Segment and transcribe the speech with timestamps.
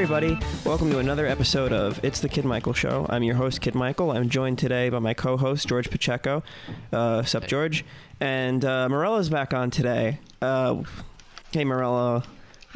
[0.00, 0.38] everybody.
[0.64, 3.04] Welcome to another episode of It's the Kid Michael Show.
[3.08, 4.12] I'm your host, Kid Michael.
[4.12, 6.44] I'm joined today by my co host, George Pacheco.
[6.92, 7.84] Uh, sup, George?
[8.20, 10.20] And uh, Marella's back on today.
[10.40, 10.84] Uh,
[11.50, 12.24] hey, Marella.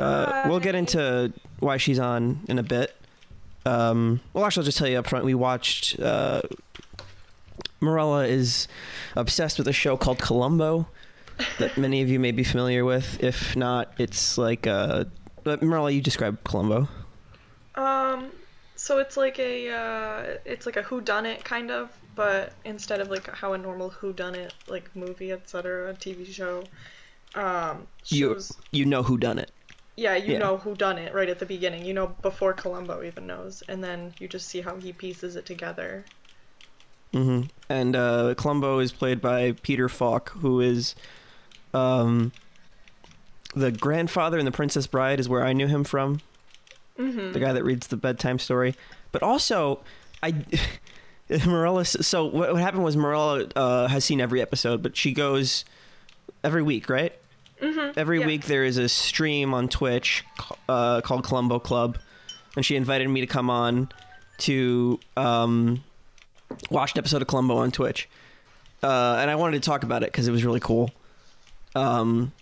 [0.01, 2.93] Uh, we'll get into why she's on in a bit.
[3.65, 5.25] Um, well, actually, I'll just tell you up front.
[5.25, 6.01] We watched.
[6.01, 6.43] Uh,
[7.81, 8.67] Marella is
[9.15, 10.89] obsessed with a show called Columbo
[11.61, 13.23] that many of you may be familiar with.
[13.23, 14.67] If not, it's like.
[14.67, 15.05] Uh,
[15.45, 16.89] but Marella, you describe Columbo.
[17.75, 18.31] Um,
[18.77, 23.01] so it's like a uh, it's like a who done it kind of, but instead
[23.01, 25.95] of like how a normal who done it like movie etc.
[25.95, 26.65] TV show,
[27.35, 29.51] um, You shows you know who done it.
[29.97, 30.39] yeah you yeah.
[30.39, 31.85] know who done it right at the beginning.
[31.85, 35.47] You know before Columbo even knows, and then you just see how he pieces it
[35.47, 36.05] together.
[37.13, 37.43] Mm-hmm.
[37.69, 40.95] And uh, Columbo is played by Peter Falk, who is
[41.75, 42.33] um,
[43.55, 46.21] the grandfather in The Princess Bride, is where I knew him from.
[47.03, 47.33] Mm-hmm.
[47.33, 48.75] The guy that reads the bedtime story.
[49.13, 49.81] But also,
[50.23, 50.35] I.
[51.31, 51.87] Marella.
[51.87, 55.65] So what, what happened was Marella uh, has seen every episode, but she goes
[56.45, 57.13] every week, right?
[57.61, 57.99] Mm-hmm.
[57.99, 58.27] Every Yeah.
[58.27, 60.25] week there is a stream on Twitch
[60.69, 61.97] uh, called Columbo Club,
[62.57, 63.89] and she invited me to come on
[64.39, 65.83] to um,
[66.71, 68.09] watch an episode of Columbo on Twitch,
[68.83, 70.91] uh, and I wanted to talk about it because it was really cool.
[71.75, 72.33] Um,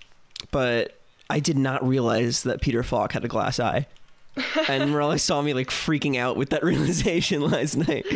[0.51, 3.87] but I did not realize that Peter Falk had a glass eye.
[4.69, 8.07] and Marella saw me like freaking out with that realization last night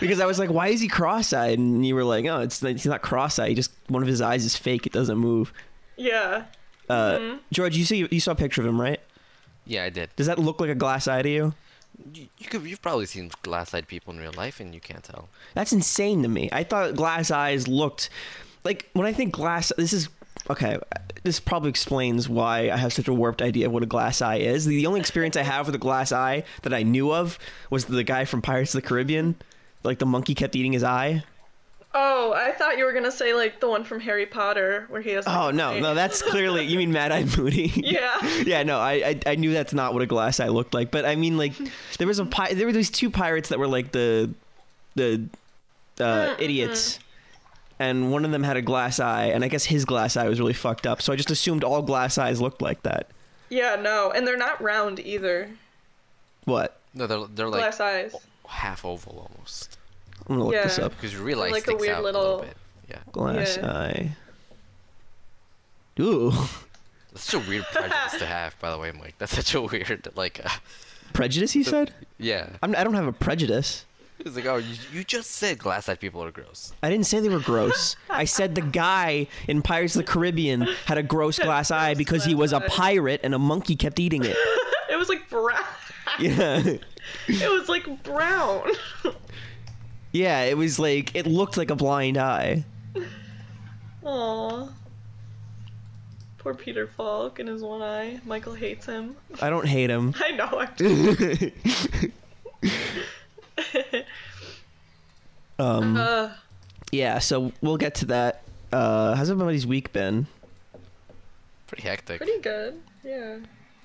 [0.00, 2.86] because I was like, "Why is he cross-eyed?" And you were like, "Oh, it's he's
[2.86, 3.48] not cross-eyed.
[3.50, 4.86] He just one of his eyes is fake.
[4.86, 5.52] It doesn't move."
[5.96, 6.44] Yeah.
[6.88, 7.38] Uh, Mhm.
[7.52, 9.00] George, you see, you saw a picture of him, right?
[9.66, 10.08] Yeah, I did.
[10.16, 11.54] Does that look like a glass eye to you?
[12.14, 15.28] You, you could, you've probably seen glass-eyed people in real life, and you can't tell.
[15.54, 16.48] That's insane to me.
[16.50, 18.08] I thought glass eyes looked
[18.64, 19.70] like when I think glass.
[19.76, 20.08] This is
[20.50, 20.78] okay.
[21.24, 24.36] This probably explains why I have such a warped idea of what a glass eye
[24.36, 24.64] is.
[24.64, 27.38] The only experience I have with a glass eye that I knew of
[27.70, 29.34] was the guy from Pirates of the Caribbean.
[29.84, 31.24] Like the monkey kept eating his eye.
[31.94, 35.10] Oh, I thought you were gonna say like the one from Harry Potter where he
[35.10, 35.26] has.
[35.26, 37.72] like, Oh no, no, that's clearly you mean Mad Eye Moody.
[37.76, 38.14] Yeah.
[38.44, 41.04] yeah, no, I, I I knew that's not what a glass eye looked like, but
[41.06, 41.54] I mean like
[41.98, 44.30] there was a pi- there were these two pirates that were like the
[44.94, 45.28] the
[45.98, 46.42] uh, Mm-hmm.
[46.42, 46.98] idiots,
[47.78, 50.38] and one of them had a glass eye, and I guess his glass eye was
[50.40, 53.08] really fucked up, so I just assumed all glass eyes looked like that.
[53.50, 55.50] Yeah, no, and they're not round either.
[56.44, 56.80] What?
[56.94, 58.14] No, they're they're like Glass eyes.
[58.46, 59.76] half oval almost.
[60.28, 60.64] I'm gonna look Yeah.
[60.64, 60.92] this up.
[60.96, 62.56] Because your real eye Like a weird out a little- little bit.
[62.88, 63.70] Yeah, Glass Yeah.
[63.70, 64.16] eye.
[66.00, 66.30] Ooh,
[67.12, 69.14] that's such a weird prejudice to have, by the way, Mike.
[69.18, 70.40] That's such a weird like.
[70.44, 70.48] Uh,
[71.12, 71.54] prejudice.
[71.56, 71.92] You said?
[72.18, 73.84] yeah, I'm, I don't have a prejudice.
[74.24, 76.72] it's like oh, you, you just said glass-eyed people are gross.
[76.82, 77.96] I didn't say they were gross.
[78.10, 82.24] I said the guy in Pirates of the Caribbean had a gross glass eye because
[82.24, 84.36] he was a pirate and a monkey kept eating it.
[84.90, 85.62] It was like brown.
[86.18, 86.62] Yeah.
[87.28, 88.70] it was like brown.
[90.12, 92.64] Yeah, it was like it looked like a blind eye.
[94.02, 94.72] Aww.
[96.38, 98.18] Poor Peter Falk and his one eye.
[98.24, 99.14] Michael hates him.
[99.42, 100.14] I don't hate him.
[100.18, 100.66] I know.
[102.62, 103.02] I
[105.58, 106.30] um uh,
[106.92, 108.42] yeah, so we'll get to that.
[108.72, 110.26] Uh how's everybody's week been?
[111.66, 112.18] Pretty hectic.
[112.18, 112.80] pretty good.
[113.04, 113.38] Yeah.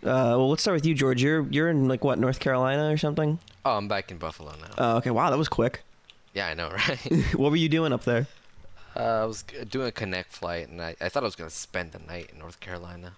[0.03, 1.22] Uh well let's start with you, George.
[1.22, 3.39] You're you're in like what, North Carolina or something?
[3.66, 4.73] Oh, I'm back in Buffalo now.
[4.78, 5.12] Oh, okay.
[5.12, 5.81] Wow, that was quick.
[6.33, 7.00] yeah, I know, right?
[7.35, 8.28] what were you doing up there?
[8.95, 11.94] uh, I was doing a connect flight, and I, I thought I was gonna spend
[11.94, 13.13] the night in North Carolina,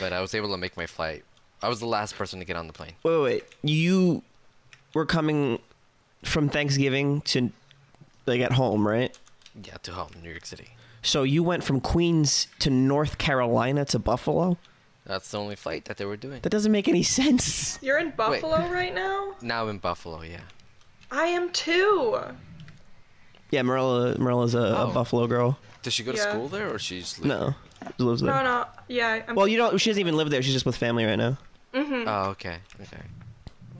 [0.00, 1.24] but I was able to make my flight.
[1.62, 2.92] I was the last person to get on the plane.
[3.02, 3.44] Wait, wait, wait.
[3.62, 4.22] You
[4.94, 5.58] were coming
[6.24, 7.50] from Thanksgiving to
[8.26, 9.16] like at home, right?
[9.64, 10.68] Yeah, to home, New York City.
[11.02, 14.58] So you went from Queens to North Carolina to Buffalo?
[15.06, 16.40] That's the only flight that they were doing.
[16.42, 17.78] That doesn't make any sense.
[17.82, 19.34] You're in Buffalo right now?
[19.40, 20.40] Now in Buffalo, yeah.
[21.10, 22.18] I am too.
[23.50, 24.92] Yeah, Marella Marella's a, a Oh.
[24.92, 25.58] Buffalo girl.
[25.82, 26.30] Does she go to Yeah.
[26.30, 27.54] school there, or she's No,
[27.96, 28.34] she lives there.
[28.34, 28.64] No, no.
[28.88, 29.34] Yeah, I'm.
[29.34, 29.78] Well, you don't.
[29.78, 30.42] She doesn't even live there.
[30.42, 31.38] She's just with family right now.
[31.72, 33.00] hmm Oh, okay, okay.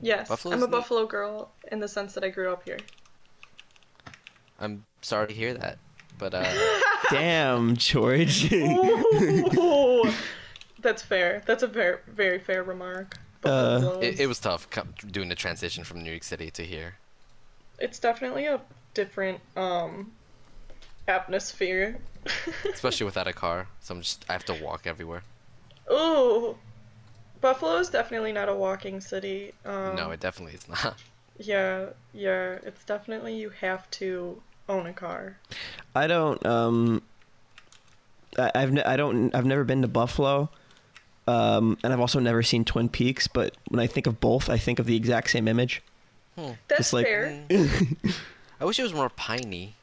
[0.01, 0.27] Yes.
[0.29, 0.71] Buffalo's I'm a neat.
[0.71, 2.79] Buffalo girl in the sense that I grew up here.
[4.59, 5.77] I'm sorry to hear that,
[6.17, 6.45] but uh,
[7.11, 8.51] Damn, George.
[8.51, 10.11] Ooh.
[10.81, 11.43] That's fair.
[11.45, 13.15] That's a very, very fair remark.
[13.43, 14.67] Uh, it, it was tough
[15.09, 16.95] doing the transition from New York City to here.
[17.79, 18.59] It's definitely a
[18.93, 20.11] different um
[21.07, 21.97] atmosphere.
[22.73, 23.67] especially without a car.
[23.79, 25.23] So I'm just I have to walk everywhere.
[25.91, 26.57] Ooh.
[27.41, 29.53] Buffalo is definitely not a walking city.
[29.65, 30.95] Um, no, it definitely is not.
[31.41, 32.57] Yeah, yeah.
[32.63, 35.37] It's definitely you have to own a car.
[35.95, 36.45] I don't.
[36.45, 37.01] Um,
[38.37, 39.33] I, I've ne- I don't.
[39.33, 40.49] I've never been to Buffalo.
[41.29, 44.57] Um, and I've also never seen Twin Peaks, but when I think of both, I
[44.57, 45.81] think of the exact same image.
[46.35, 47.41] That's It's like- fair.
[48.59, 49.75] I wish it was more piney.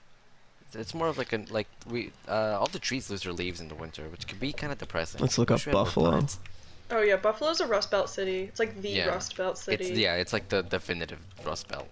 [0.75, 3.69] It's more of like a like we uh, all the trees lose their leaves in
[3.69, 5.23] the winter, which can be kind of depressing.
[5.23, 6.27] Let's look Wish up we had Buffalo.
[6.89, 7.01] Pines.
[7.01, 8.41] Oh yeah, Buffalo's a Rust Belt city.
[8.43, 9.07] It's like the Yeah.
[9.09, 9.85] Rust Belt city.
[9.87, 11.89] It's yeah, it's like the definitive Rust Belt.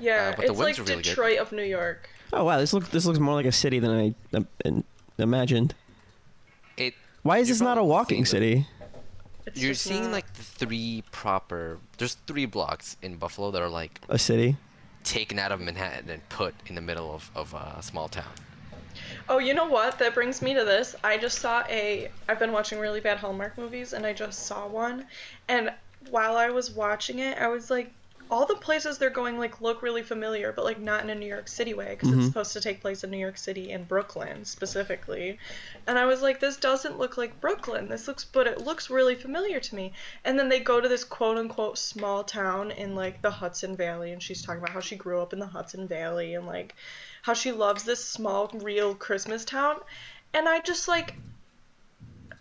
[0.00, 1.08] Yeah, uh, but the it's winds like are really good.
[1.10, 2.08] Detroit of New York.
[2.32, 4.84] Oh wow, this looks this looks more like a city than I um,
[5.18, 5.74] imagined.
[6.76, 8.66] It Why is this not a walking city?
[9.44, 11.78] It's you're seeing not- like the three proper.
[11.98, 14.56] There's three blocks in Buffalo that are like A city?
[15.04, 18.32] taken out of Manhattan and put in the middle of of a small town.
[19.28, 19.98] Oh, you know what?
[19.98, 20.94] That brings me to this.
[21.02, 22.10] I just saw a.
[22.28, 25.06] I've been watching really bad Hallmark movies, and I just saw one.
[25.48, 25.72] And
[26.10, 27.92] while I was watching it, I was like,
[28.30, 31.26] all the places they're going like look really familiar, but like not in a New
[31.26, 32.16] York City way, because Mhm.
[32.18, 35.38] it's supposed to take place in New York City and Brooklyn specifically.
[35.86, 37.88] And I was like, this doesn't look like Brooklyn.
[37.88, 39.92] This looks, but it looks really familiar to me.
[40.24, 44.12] And then they go to this quote unquote small town in like the Hudson Valley,
[44.12, 46.74] and she's talking about how she grew up in the Hudson Valley and like
[47.22, 49.76] how she loves this small, real Christmas town.
[50.34, 51.14] And I just like,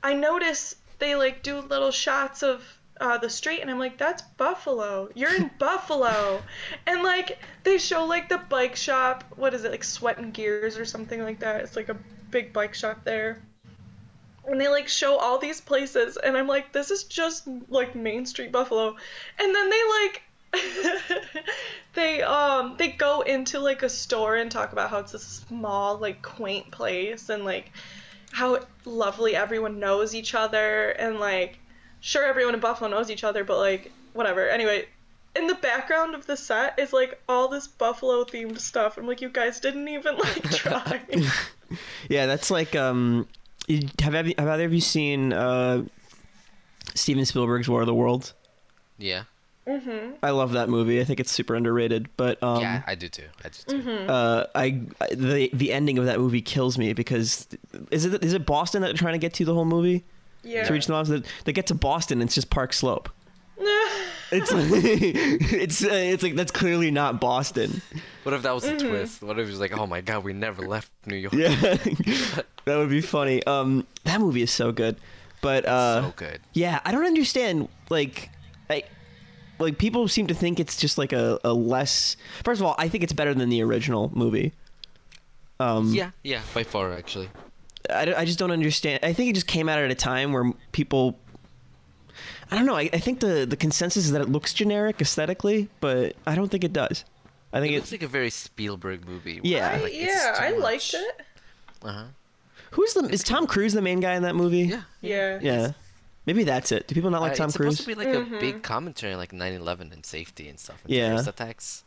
[0.04, 2.63] I notice they like do little shots of
[3.00, 5.10] uh, the street, and I'm like, that's Buffalo.
[5.16, 6.42] You're in Buffalo.
[6.86, 9.24] And like, they show like the bike shop.
[9.36, 11.62] What is it, like Sweat and Gears or something like that?
[11.62, 11.98] It's like a
[12.30, 13.42] big bike shop there.
[14.48, 18.25] And they like show all these places, and I'm like, this is just like Main
[18.25, 18.95] Street Buffalo.
[19.39, 20.24] And then they like
[21.94, 25.98] they um they go into like a store and talk about how it's a small
[25.98, 27.71] like quaint place and like
[28.31, 31.59] how lovely everyone knows each other and like
[32.00, 34.86] sure everyone in Buffalo knows each other but like whatever anyway
[35.36, 39.21] in the background of the set is like all this Buffalo themed stuff I'm like
[39.21, 41.01] you guys didn't even like try
[42.09, 43.27] Yeah, that's like um.
[44.01, 45.83] Have have, have either of you seen uh,
[46.95, 48.33] Steven Spielberg's War of the Worlds?
[48.98, 49.24] Yeah.
[49.68, 51.00] Mhm I love that movie.
[51.00, 52.10] I think it's super underrated.
[52.18, 53.28] But um, yeah, I do too.
[53.46, 53.84] I do too.
[53.84, 57.48] mhm uh, I I- the the ending of that movie kills me because
[57.92, 60.04] is it is it Boston that they're trying to get to the whole movie
[60.44, 61.25] yeah to reach the mountains?
[61.46, 63.10] They get to Boston, and it's just Park Slope.
[64.34, 67.81] It's it's uh, it's like that's clearly not Boston.
[68.24, 68.88] What if that was a Mm-hmm.
[68.88, 69.22] twist?
[69.22, 71.34] What if it was like, oh my god, we never left New York?
[71.34, 71.50] Yeah,
[72.66, 73.44] that would be funny.
[73.46, 74.96] Um, that movie is so good,
[75.42, 76.40] but uh, so good.
[76.54, 77.68] yeah, I don't understand.
[77.90, 78.30] Like,
[78.69, 78.84] I
[79.62, 82.18] like people seem to think it's just like a, a less.
[82.44, 84.54] First of all, I think it's better than the original movie.
[85.60, 87.30] Um, Yeah, yeah, by far actually.
[87.90, 89.00] I, I just don't understand.
[89.04, 91.18] I think it just came out at a time where people.
[92.52, 92.75] I don't know.
[92.75, 96.50] I, I think the the consensus is that it looks generic aesthetically, but I don't
[96.50, 97.06] think it does.
[97.54, 97.80] I think It it.
[97.80, 99.40] looks like a very Spielberg movie.
[99.44, 99.72] Yeah.
[99.78, 100.60] I, like, yeah too I much.
[100.62, 101.22] liked it
[101.84, 102.04] Uh huh.
[102.72, 104.60] who's the is Tom Cruise the main guy in that movie?
[104.63, 104.81] Yeah.
[105.02, 105.72] yeah Yeah.
[106.25, 106.88] Maybe that's it.
[106.88, 107.77] Do people not like Uh, Tom it's Cruise?
[107.77, 108.39] supposed to be like a Mhm.
[108.39, 110.79] big commentary on like 9/11 and safety and stuff.
[110.83, 111.06] And Yeah.
[111.07, 111.83] terrorist attacks.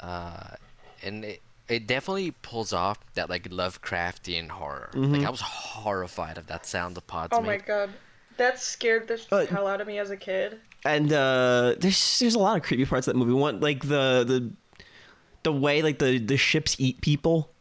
[0.00, 0.54] Uh,
[1.02, 4.90] and it it definitely pulls off that like Lovecraftian horror.
[4.92, 5.24] Like Mhm.
[5.26, 7.90] I was horrified of that sound the pods oh my god
[8.38, 12.34] that scared the Uh, hell out of me as a kid and uh, there's there's
[12.34, 13.32] a lot of creepy parts of that movie.
[13.34, 14.50] One like the the
[15.44, 17.52] the way like the the ships eat people,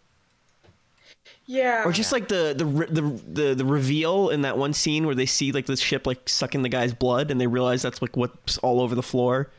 [1.52, 2.64] yeah or just like the the
[2.94, 3.02] the
[3.42, 6.62] the the reveal in that one scene where they see like the ship like sucking
[6.62, 9.50] the guy's blood, and they realize that's like what's all over the floor,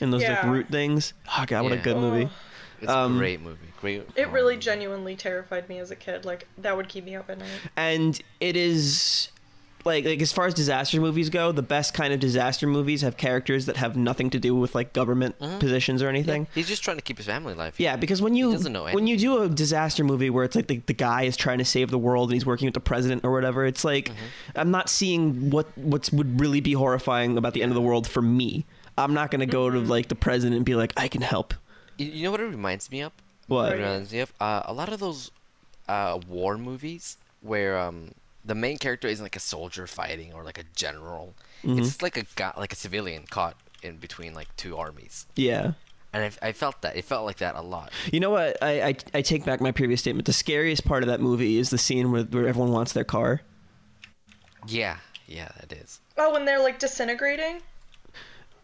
[0.00, 1.14] and those like root things.
[1.38, 2.28] Oh god, what a good movie.
[2.80, 3.58] It's Um, a great movie.
[3.80, 4.02] Great.
[4.16, 4.64] It really movie.
[4.64, 6.24] genuinely terrified me as a kid.
[6.24, 7.48] Like that would keep me up at night.
[7.76, 9.28] and it is
[9.84, 13.16] like like as far as disaster movies go, the best kind of disaster movies have
[13.16, 15.58] characters that have nothing to do with like government Mhm.
[15.60, 16.46] positions or anything.
[16.54, 17.74] He's just trying to keep his family alive.
[17.78, 18.52] Yeah, because when you
[18.92, 21.64] when you do a disaster movie where it's like the, the guy is trying to
[21.64, 24.58] save the world and he's working with the president or whatever, it's like Mm-hmm.
[24.58, 28.06] I'm not seeing what what's would really be horrifying about the end of the world
[28.06, 28.64] for me.
[28.98, 31.54] I'm not gonna go to like the president and be like, I can help.
[31.98, 33.12] You, you know what it reminds me of?
[33.48, 33.72] What?
[33.72, 35.30] It reminds me of uh, a lot of those
[35.88, 38.12] uh, war movies where um,
[38.44, 41.34] the main character isn't like a soldier fighting or like a general.
[41.64, 41.78] Mhm.
[41.78, 45.26] It's like a guy, like a civilian caught in between like two armies.
[45.36, 45.72] Yeah.
[46.12, 46.96] And I, I felt that.
[46.96, 47.90] It felt like that a lot.
[48.12, 48.62] You know what?
[48.62, 50.26] I, I I take back my previous statement.
[50.26, 53.40] The scariest part of that movie is the scene where, where everyone wants their car.
[54.66, 56.00] Yeah, yeah, it is.
[56.18, 57.60] Oh, when they're like disintegrating.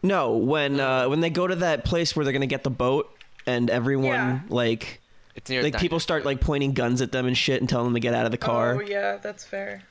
[0.03, 3.11] No, when uh, when they go to that place where they're gonna get the boat
[3.45, 4.39] and everyone Yeah.
[4.49, 4.98] like
[5.39, 6.01] It's near like the people diner.
[6.03, 8.31] start like pointing guns at them and shit and telling them to get out of
[8.31, 8.75] the car.
[8.75, 9.81] Oh yeah, that's fair.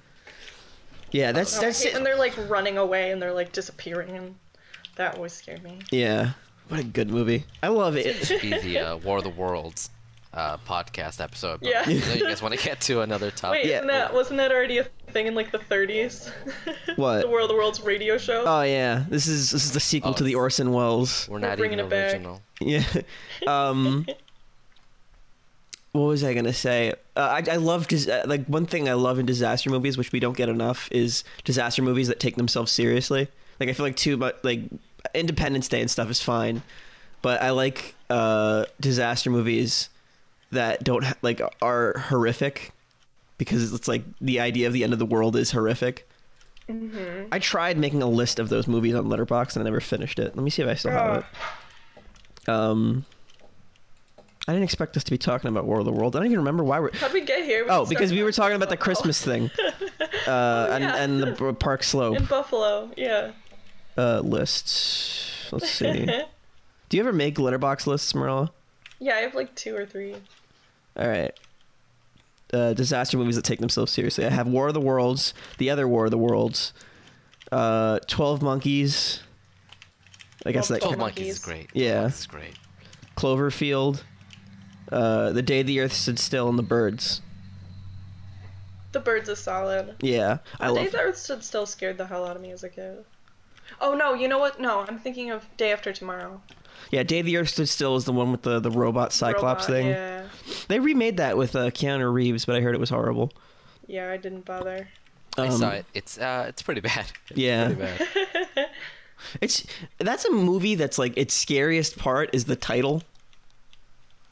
[1.11, 1.95] Yeah, that's Oh, I that's hate it.
[1.95, 4.35] when they're like running away and they're like disappearing, and
[4.97, 5.79] that always scared me.
[5.91, 6.33] Yeah,
[6.69, 7.45] what a good movie.
[7.63, 8.07] I love it.
[8.07, 9.91] It should be the uh, War of the Worlds
[10.35, 11.61] uh, podcast episode.
[11.61, 11.83] But Yeah.
[11.87, 13.63] I know you guys want to get to another topic.
[13.63, 13.77] Wait, Yeah.
[13.77, 16.31] isn't that wasn't that already a thing in like the 30s?
[16.97, 17.23] What?
[17.23, 18.45] the World of the Worlds radio show.
[18.47, 21.27] Oh yeah, this is this is the sequel Oh, to the Orson Welles.
[21.31, 22.41] We're not We're not bringing even it back.
[22.61, 22.85] Yeah.
[23.47, 24.05] Um.
[25.93, 26.93] What was I gonna say?
[27.17, 30.13] Uh, I I love dis- uh, like one thing I love in disaster movies, which
[30.13, 33.29] we don't get enough, is disaster movies that take themselves seriously.
[33.59, 34.61] Like I feel like too much like
[35.15, 36.63] Independence Day and stuff is fine,
[37.23, 39.89] but I like uh disaster movies
[40.51, 42.73] that don't ha- like are horrific
[43.39, 46.09] because it's like the idea of the end of the world is horrific.
[46.69, 47.29] Mm-hmm.
[47.33, 50.37] I tried making a list of those movies on Letterboxd and I never finished it.
[50.37, 52.49] Let me see if I still have it.
[52.49, 53.07] Um,
[54.49, 56.17] I didn't expect us to be talking about War of the World.
[56.17, 56.91] I don't even remember why we're.
[56.97, 57.67] How'd we get here?
[57.69, 59.51] Oh, because we were talking about the Christmas thing,
[60.27, 60.97] uh, and yeah.
[60.97, 62.91] and the Park Slope in Buffalo.
[62.97, 63.33] Yeah.
[63.99, 65.53] uh, lists.
[65.53, 66.07] Let's see.
[66.89, 68.51] Do you ever make Letterboxd lists, Marella?
[68.99, 70.15] yeah, I have like two or three.
[70.97, 71.39] All right.
[72.51, 74.25] Uh, disaster movies that take themselves seriously.
[74.25, 76.73] I have War of the Worlds, the other War of the Worlds,
[77.53, 79.21] uh, Twelve Monkeys.
[80.47, 81.69] I guess Love that Twelve Twelve Monkeys is great.
[81.75, 82.07] Yeah.
[82.07, 82.55] It's great.
[83.19, 84.03] Cloverfield,
[84.91, 87.21] uh, The Day the Earth Stood Still, and The Birds.
[88.93, 89.95] The Birds is solid.
[90.01, 92.65] Yeah, I The Day the Earth Stood Still scared the hell out of me as
[92.65, 93.05] a kid.
[93.81, 94.61] Oh no, you know what?
[94.61, 96.41] No, I'm thinking of Day After Tomorrow.
[96.91, 99.67] Yeah, Day the Earth Stood Still is the one with the the robot Cyclops Robot,
[99.67, 99.87] thing.
[99.89, 100.23] Yeah.
[100.69, 103.31] They remade that with uh, Keanu Reeves, but I heard it was horrible.
[103.87, 104.89] Yeah, I didn't bother.
[105.37, 105.85] I Um, saw it.
[105.95, 107.07] It's uh, it's pretty bad.
[107.31, 107.67] It's Yeah.
[107.75, 108.67] Pretty bad.
[109.41, 109.67] It's
[109.99, 113.03] that's a movie that's like its scariest part is the title.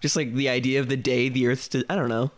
[0.00, 1.85] Just like the idea of the day the Earth stood.
[1.88, 2.31] I don't know.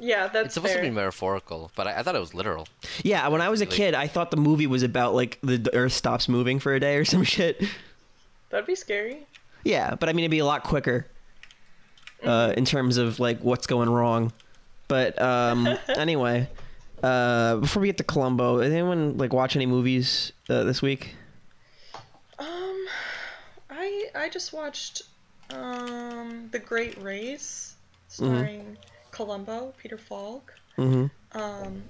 [0.00, 0.82] Yeah, that's It's supposed fair.
[0.82, 2.68] to be metaphorical, but I, I thought it was literal.
[3.02, 5.56] Yeah, when I was a Like- kid, I thought the movie was about like the,
[5.56, 7.62] the Earth stops moving for a day or some shit.
[8.50, 9.26] That'd be scary.
[9.64, 11.06] Yeah, but I mean it'd be a lot quicker
[12.22, 14.32] uh, in terms of like what's going wrong.
[14.86, 16.48] But um, anyway,
[17.02, 21.16] uh, before we get to Columbo, did anyone like watch any movies uh, this week?
[22.38, 22.86] Um,
[23.68, 25.02] I I just watched
[25.50, 27.74] um The Great Race,
[28.08, 28.76] starring
[29.10, 30.52] Columbo, Peter Falk.
[30.76, 31.38] Mm-hmm.
[31.38, 31.82] Um,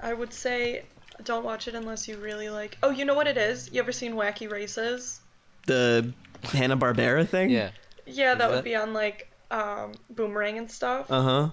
[0.00, 0.82] I would say
[1.24, 2.76] don't watch it unless you really like.
[2.82, 3.70] Oh, you know what it is?
[3.72, 5.20] You ever seen Wacky Races?
[5.66, 6.12] The
[6.44, 7.50] Hanna Barbera thing.
[7.50, 7.70] Yeah.
[8.06, 11.10] Yeah, that Is would be on like um Boomerang and stuff.
[11.10, 11.48] Uh huh.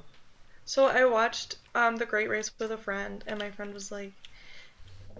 [0.65, 4.13] So I watched um The Great Race with a friend, and my friend was like,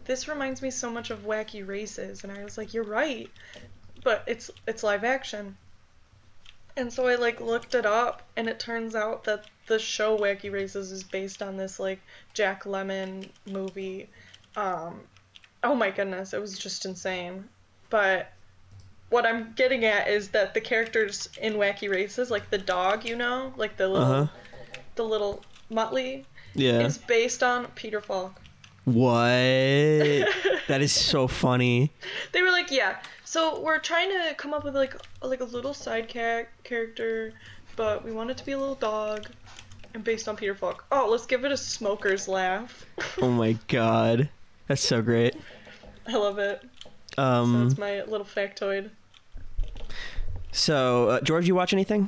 [0.06, 3.30] "This reminds me so much of Wacky Races," and I was like, "You're right,
[4.04, 5.58] but it's it's live action."
[6.78, 10.52] And so I like looked it up, and it turns out that the show Wacky
[10.52, 12.00] Races is based on this like
[12.34, 14.10] Jack Lemmon movie.
[14.56, 15.02] Um,
[15.64, 17.46] oh my goodness, it was just insane.
[17.90, 18.32] But
[19.10, 23.16] what I'm getting at is that the characters in Wacky Races, like the dog, you
[23.16, 24.28] know, like the little Uh huh.
[24.96, 26.82] the little Muttley Yeah.
[26.82, 28.40] is based on Peter Falk.
[28.84, 29.24] What?
[30.68, 31.92] that is so funny.
[32.34, 32.98] They were like, yeah.
[33.36, 37.34] So we're trying to come up with like like a little side ca- character,
[37.76, 39.28] but we want it to be a little dog,
[39.94, 40.86] and based on Peter Falk.
[40.90, 42.86] Oh, let's give it a smoker's laugh.
[43.22, 44.30] Oh my god.
[44.70, 45.36] That's so great.
[46.08, 46.64] I love it.
[47.18, 48.90] So Um that's my little factoid.
[50.54, 52.08] so uh, George, you watch anything?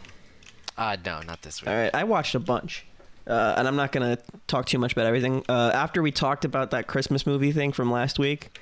[0.78, 1.68] Uh, no, not this week.
[1.70, 2.86] All right, I watched a bunch.
[3.28, 4.18] Uh, and I'm not gonna
[4.48, 5.44] talk too much about everything.
[5.50, 8.58] Uh, after we talked about that Christmas movie thing from last week,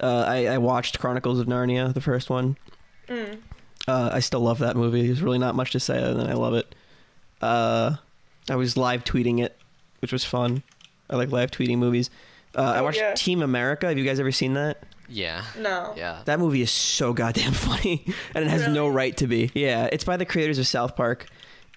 [0.00, 2.56] uh, I, I watched Chronicles of Narnia, the first one.
[3.08, 3.38] Mm.
[3.86, 5.06] Uh, I still love that movie.
[5.06, 6.74] There's really not much to say other than I love it.
[7.40, 7.96] Uh,
[8.50, 9.56] I was live tweeting it,
[10.00, 10.62] which was fun.
[11.08, 12.10] I like live tweeting movies.
[12.54, 13.14] Uh, I Oh, watched yeah.
[13.14, 13.86] Team America.
[13.88, 14.82] Have you guys ever seen that?
[15.08, 15.42] Yeah.
[15.58, 15.94] No.
[15.96, 16.20] Yeah.
[16.26, 19.50] That movie is so goddamn funny, and it has no right to be.
[19.54, 21.26] Yeah, it's by the creators of South Park.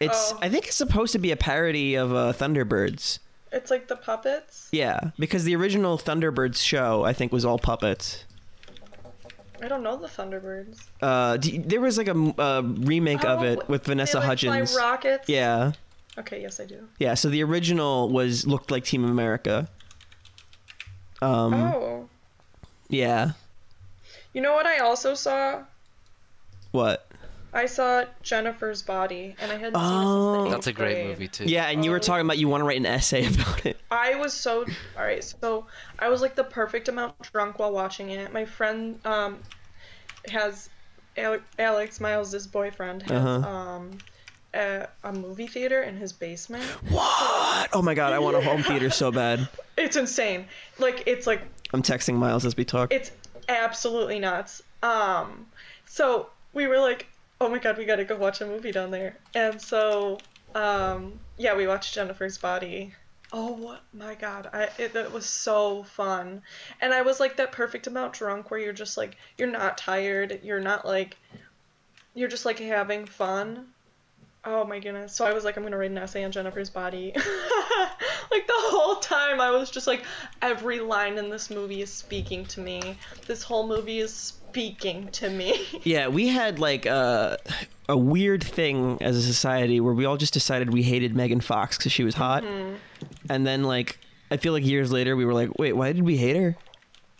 [0.02, 0.40] It's Oh.
[0.42, 3.20] I think it's supposed to be a parody of uh, Thunderbirds.
[3.52, 4.70] It's like the puppets.
[4.72, 8.24] Yeah, because the original Thunderbirds show I think was all puppets.
[9.62, 10.80] I don't know the Thunderbirds.
[11.02, 14.26] Uh, d- there was like a uh, remake of Oh, it with they, Vanessa like,
[14.26, 14.74] Hudgens.
[14.74, 15.30] Fly rockets.
[15.30, 15.74] Yeah,
[16.18, 16.42] Okay.
[16.42, 16.88] Yes, I do.
[17.00, 17.14] yeah.
[17.14, 19.70] So the original was looked like Team America.
[21.22, 22.10] Um, oh.
[22.90, 23.32] yeah.
[24.34, 25.64] You know what I also saw?
[26.72, 27.01] What?
[27.54, 29.80] I saw Jennifer's Body, and I hadn't Oh.
[29.80, 31.08] seen it since That's a great grade.
[31.08, 31.46] movie too.
[31.46, 33.78] Yeah, and you were talking about you want to write an essay about it.
[33.92, 34.66] I was so
[34.98, 35.24] alright.
[35.24, 35.66] So
[36.00, 38.32] I was like the perfect amount drunk while watching it.
[38.32, 39.40] My friend um
[40.30, 40.70] has
[41.60, 43.50] Alex Miles' boyfriend has Uh-huh.
[43.50, 43.98] um
[44.54, 46.64] a, a movie theater in his basement.
[46.90, 47.70] What?
[47.74, 49.48] Oh my god, I want a home theater so bad.
[49.78, 50.46] It's insane.
[50.78, 51.42] Like it's like
[51.74, 52.94] I'm texting Miles as we talk.
[52.94, 53.12] it's
[53.50, 54.62] absolutely nuts.
[54.84, 55.48] Um,
[55.86, 57.08] so we were like,
[57.42, 59.18] oh my god, we gotta go watch a movie down there.
[59.34, 60.20] And so
[60.54, 62.94] Um, yeah, we watched Jennifer's Body.
[63.34, 66.42] Oh my god, I it, it was so fun,
[66.82, 70.42] and I was like that perfect amount drunk where you're just like you're not tired,
[70.44, 71.16] you're not like,
[72.14, 73.68] you're just like having fun.
[74.44, 75.16] Oh my goodness!
[75.16, 77.14] So I was like, I'm gonna write an essay on Jennifer's Body.
[78.32, 80.04] like the whole time, I was just like,
[80.42, 82.98] every line in this movie is speaking to me.
[83.28, 85.66] This whole movie is speaking to me.
[85.84, 87.38] Yeah, we had like a
[87.90, 91.78] a weird thing as a society where we all just decided we hated Megan Fox
[91.78, 92.76] because she was hot, Mm-hmm.
[93.30, 96.18] and then like I feel like years later we were like, wait, why did we
[96.18, 96.56] hate her?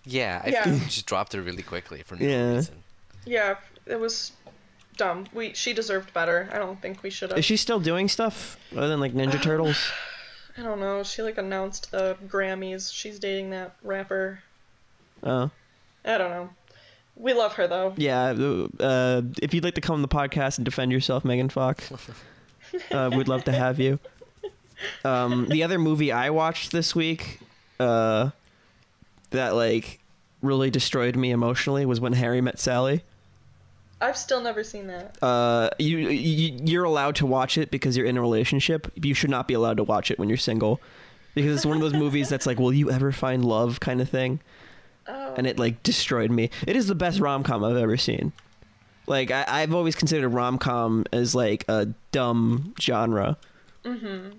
[0.06, 0.64] Yeah, I Yeah.
[0.64, 2.54] feel like just dropped her really quickly for no Yeah.
[2.56, 2.76] reason.
[3.26, 4.32] yeah, it was
[4.98, 5.26] dumb.
[5.34, 6.50] We she deserved better.
[6.54, 7.40] I don't think we should have.
[7.40, 9.92] Is she still doing stuff other than like Ninja Turtles?
[10.58, 11.02] I don't know.
[11.04, 12.92] She like announced the Grammys.
[12.94, 14.44] She's dating that rapper.
[15.24, 15.50] Oh,
[16.04, 16.50] I don't know.
[17.22, 17.94] We love her though.
[17.98, 18.30] yeah.
[18.80, 21.92] Uh, if you'd like to come on the podcast and defend yourself, Megan Fox,
[22.92, 24.00] uh, we'd love to have you.
[25.06, 27.40] Um, the other movie I watched this week,
[27.80, 28.32] uh,
[29.30, 30.00] that like
[30.42, 33.04] really destroyed me emotionally was when Harry met Sally.
[34.02, 35.16] I've still never seen that.
[35.24, 38.92] uh, you, you you're allowed to watch it because you're in a relationship.
[38.96, 40.82] You should not be allowed to watch it when you're single,
[41.36, 44.10] because it's one of those movies that's like, will you ever find love kind of
[44.10, 44.40] thing,
[45.14, 45.34] Oh.
[45.38, 46.50] and it like destroyed me.
[46.66, 48.32] It is the best rom com I've ever seen.
[49.08, 53.36] Like I, I've always considered rom com as like a dumb genre,
[53.84, 54.34] Mhm.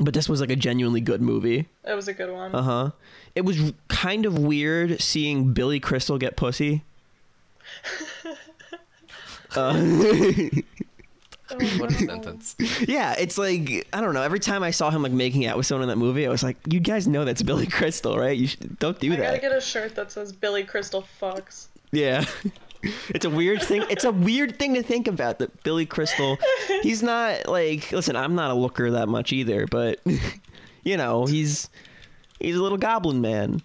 [0.00, 1.68] but this was like a genuinely good movie.
[1.86, 2.54] It was a good one.
[2.54, 2.90] Uh huh.
[3.36, 6.82] It was kind of weird seeing Billy Crystal get pussy.
[9.56, 9.72] uh,
[11.78, 12.56] What a sentence.
[12.86, 14.22] Yeah, it's like I don't know.
[14.22, 16.42] Every time I saw him like making out with someone in that movie, I was
[16.42, 18.36] like, "You guys know that's Billy Crystal, right?
[18.36, 21.66] You should, don't do I gotta get a shirt that says Billy Crystal fucks.
[21.92, 22.24] Yeah,
[23.08, 23.84] it's a weird thing.
[23.90, 26.38] It's a weird thing to think about that Billy Crystal.
[26.82, 27.90] He's not like.
[27.92, 30.00] Listen, I'm not a looker that much either, but
[30.84, 31.68] you know, he's
[32.40, 33.62] he's a little goblin man.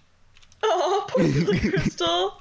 [0.62, 2.40] Oh, poor Billy Crystal.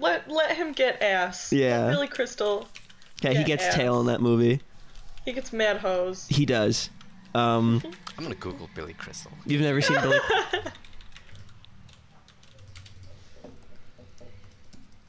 [0.00, 1.52] Let let him get ass.
[1.52, 1.90] Let Yeah.
[1.90, 2.68] Billy Crystal.
[3.22, 3.74] Yeah, he gets ass.
[3.74, 4.60] tail in that movie.
[5.24, 6.26] He gets mad hose.
[6.28, 6.90] He does.
[7.34, 7.82] Um,
[8.16, 9.30] I'm gonna Google Billy Crystal.
[9.44, 10.18] you've never seen Billy.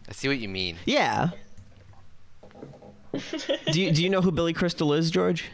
[0.07, 0.77] I see what you mean.
[0.85, 1.29] Yeah.
[3.71, 5.45] do you do you know who Billy Crystal is, George?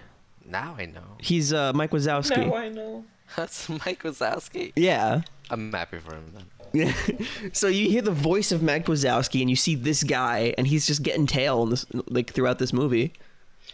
[0.46, 1.18] Now I know.
[1.20, 2.48] He's uh, Mike Wazowski.
[2.48, 3.04] Now I know.
[3.36, 4.72] That's Mike Wazowski.
[4.76, 5.22] Yeah.
[5.50, 6.46] I'm happy for him then.
[6.76, 6.94] Yeah.
[7.54, 10.86] so you hear the voice of Mike Wazowski and you see this guy and he's
[10.86, 13.14] just getting tail in this like throughout this movie.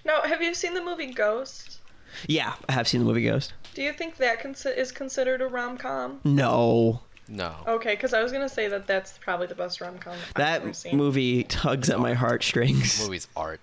[0.06, 1.80] Now, have you seen the movie Ghost?
[2.28, 3.54] Yeah, I have seen the movie Ghost.
[3.74, 6.20] Do you think that consi- is considered a rom com?
[6.24, 7.02] No.
[7.28, 7.56] No.
[7.68, 10.66] Okay, because I was gonna say that that's probably the best rom com I've ever
[10.68, 10.98] That seen.
[10.98, 13.02] movie tugs at my heartstrings.
[13.02, 13.62] Movie's art.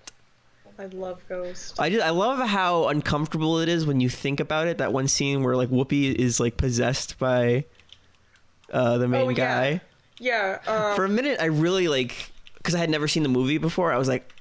[0.79, 1.75] I love Ghost.
[1.79, 4.77] I just I love how uncomfortable it is when you think about it.
[4.77, 7.65] That one scene where like Whoopi is like possessed by
[8.71, 9.35] uh, the main Oh, yeah.
[9.35, 9.81] guy.
[10.19, 10.59] Yeah.
[10.67, 13.91] Um, For a minute, I really like because I had never seen the movie before.
[13.93, 14.31] I was like,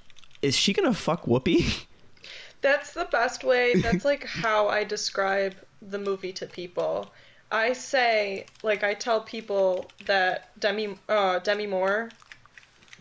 [0.42, 1.84] "Is she gonna fuck Whoopi?"
[2.60, 3.74] That's the best way.
[3.82, 7.12] That's like how I describe the movie to people.
[7.50, 12.10] I say, like, I tell people that Demi uh, Demi Moore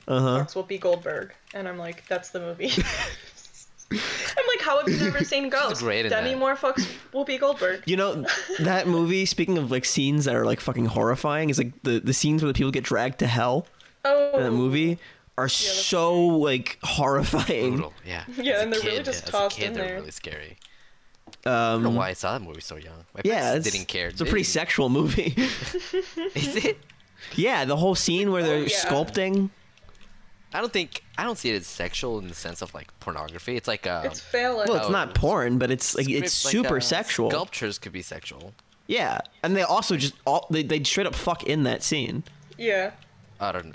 [0.08, 0.28] Uh huh.
[0.46, 2.72] fucks Whoopi Goldberg, and I'm like, that's the movie.
[3.90, 3.98] I'm
[4.48, 5.82] like, how have you never seen Ghost?
[5.82, 6.38] great in Demi that.
[6.40, 7.84] Moore fucks Whoopi Goldberg.
[7.86, 8.26] You know
[8.60, 9.26] that movie.
[9.26, 12.52] Speaking of like scenes that are like fucking horrifying, is like the the scenes where
[12.52, 13.66] the people get dragged to hell
[14.06, 15.00] Oh, in that movie
[15.38, 17.72] are so like horrifying.
[17.76, 17.94] Brutal.
[18.06, 18.24] Yeah.
[18.38, 19.96] Yeah, and they're really just as tossed a kid, in they're there.
[19.98, 20.58] really scary.
[21.46, 23.06] I don't know Um, why I saw that movie so young.
[23.14, 24.08] My yeah, parents it's, didn't care.
[24.08, 24.44] It's a pretty they?
[24.44, 25.34] sexual movie.
[26.36, 26.78] Is it?
[27.36, 28.68] yeah, the whole scene where they're Oh, yeah.
[28.78, 29.50] sculpting.
[30.54, 33.56] I don't think I don't see it as sexual in the sense of like pornography.
[33.58, 34.70] It's like a It's phallic.
[34.70, 37.30] Well, it's not porn, but it's like it's script- super uh, sexual.
[37.30, 38.54] Sculptures could be sexual.
[38.88, 42.24] Yeah, and they also just all they they straight up fuck in that scene.
[42.58, 42.92] yeah.
[43.40, 43.72] I don't know.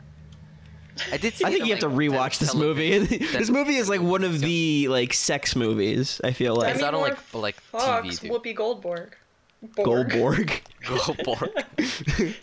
[1.12, 1.34] I did.
[1.34, 2.98] See I think on, you have to like, rewatch this movie.
[3.06, 6.20] this movie is like one of the like sex movies.
[6.24, 8.30] I feel like Demi- Demi I don't Moore like- like fucks TV, dude.
[8.32, 9.16] Whoopi Goldberg.
[9.76, 10.08] Borg.
[10.10, 10.60] Goldborg.
[10.86, 11.50] Go Borg.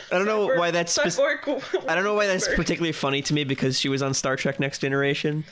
[0.12, 3.34] I don't know why that's spec- Cyborg I don't know why that's particularly funny to
[3.34, 5.44] me because she was on Star Trek Next Generation.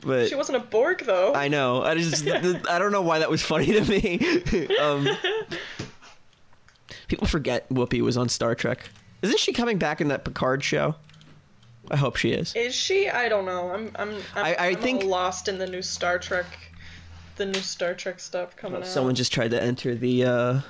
[0.00, 1.34] But She wasn't a Borg though.
[1.34, 1.82] I know.
[1.82, 2.26] I just
[2.68, 4.20] I don't know why that was funny to me.
[4.80, 5.08] um,
[7.08, 8.88] people forget Whoopi was on Star Trek.
[9.22, 10.94] Isn't she coming back in that Picard show?
[11.90, 12.54] I hope she is.
[12.54, 13.08] Is she?
[13.08, 13.70] I don't know.
[13.70, 16.46] I'm I'm I'm, I- I I'm think- lost in the new Star Trek,
[17.36, 18.86] the new Star Trek stuff coming out.
[18.86, 20.60] Someone just tried to enter the uh,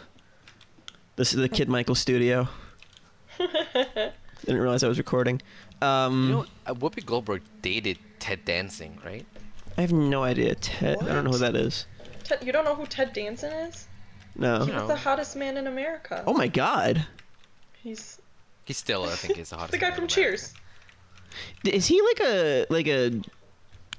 [1.17, 2.49] this is the Kid Michael studio.
[3.39, 5.41] Didn't realize I was recording.
[5.83, 9.27] Um, You know, uh, Whoopi Goldberg dated Ted Danson, right?
[9.77, 10.55] I have no idea.
[10.55, 10.99] Ted.
[11.03, 11.87] I don't know who that is.
[12.25, 13.87] Ted, you don't know who Ted Danson is?
[14.37, 14.65] No.
[14.65, 14.81] He No.
[14.81, 16.23] was the hottest man in America.
[16.27, 17.07] Oh my god.
[17.83, 18.19] He's
[18.65, 19.73] He's still, I think, he's the hottest.
[19.73, 20.53] the guy man from in Cheers.
[21.65, 23.21] Is he like a like a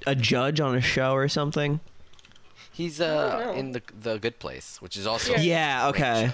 [0.06, 1.80] a judge on a show or something?
[2.78, 5.40] He's uh in the the Good Place, which is also Yeah.
[5.82, 6.30] Yeah, okay.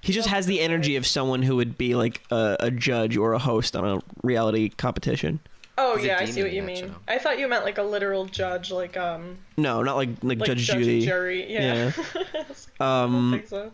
[0.00, 3.32] He just has the energy of someone who would be like a, a judge or
[3.34, 5.38] a host on a reality competition.
[5.78, 6.90] Oh He's a yeah, I see demon what you in that mean.
[6.90, 6.96] show.
[7.06, 10.46] I thought you meant like a literal judge, like um, No, not like like, like
[10.48, 10.94] Judge, judge Judy.
[10.94, 11.52] and jury.
[11.52, 11.92] Yeah.
[12.14, 12.44] I
[12.80, 13.70] don't Um, think so.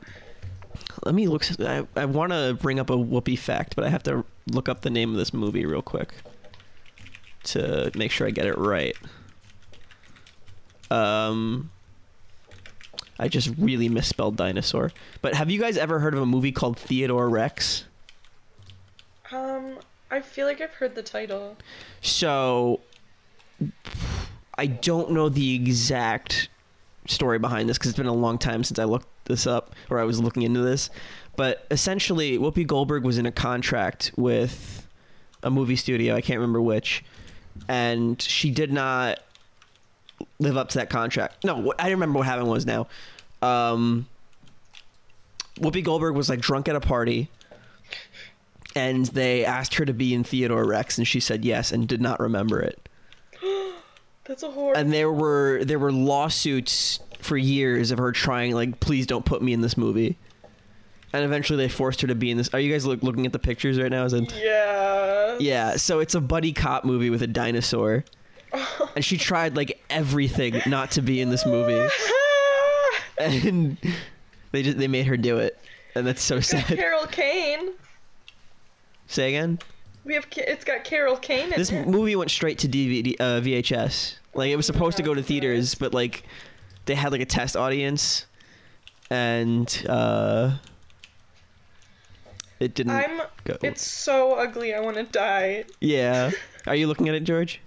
[1.07, 1.45] let me look.
[1.61, 4.83] I, I want to bring up a Whoopi fact, but I have to look up
[4.83, 6.13] the name of this movie real quick
[7.45, 8.97] to make sure I get it right.
[10.91, 11.71] Um,
[13.19, 14.93] I just really misspelled dinosaur.
[15.21, 17.85] But have you guys ever heard of a movie called Theodore Rex?
[19.31, 19.79] Um,
[20.11, 21.57] I feel like I've heard the title.
[22.01, 22.81] So
[24.57, 26.49] I don't know the exact
[27.07, 29.99] story behind this because it's been a long time since I looked this up or
[29.99, 30.91] I was looking into this.
[31.37, 34.87] But essentially, Whoopi Goldberg was in a contract with
[35.43, 36.15] a movie studio.
[36.15, 37.05] I can't remember which,
[37.69, 39.21] and she did not
[40.39, 41.45] live up to that contract.
[41.45, 42.87] No, what- I don't remember what happened was now.
[43.43, 44.07] Um,
[45.59, 47.29] Whoopi Goldberg was like drunk at a party
[48.75, 52.01] and they asked her to be in Theodore Rex, and she said yes and did
[52.01, 52.89] not remember it.
[54.25, 54.77] That's a horror.
[54.77, 59.43] And there were there were lawsuits for years of her trying like, please don't put
[59.43, 60.17] me in this movie.
[61.13, 62.49] And eventually they forced her to be in this.
[62.55, 64.05] Are you guys look, looking at the pictures right now?
[64.07, 64.33] Is it?
[64.43, 65.37] yeah.
[65.39, 65.77] Yeah.
[65.77, 68.05] So it's a buddy cop movie with a dinosaur,
[68.97, 71.89] and she tried like everything not to be in this movie,
[73.19, 73.77] and
[74.53, 75.59] they just they made her do it,
[75.95, 76.65] and that's so sad.
[76.67, 77.71] Carol Kane.
[79.07, 79.59] Say again.
[80.05, 80.27] We have.
[80.37, 81.87] It's got Carol Kane in This it.
[81.87, 84.17] movie went straight to DVD, uh, VHS.
[84.35, 86.25] Like it was supposed to go to theaters, but like
[86.87, 88.27] they had like a test audience,
[89.11, 90.57] and uh,
[92.59, 93.23] it didn't I'm.
[93.45, 93.57] go.
[93.63, 94.75] It's so ugly.
[94.75, 95.65] I want to die.
[95.81, 96.31] yeah.
[96.67, 97.61] Are you looking at it, George?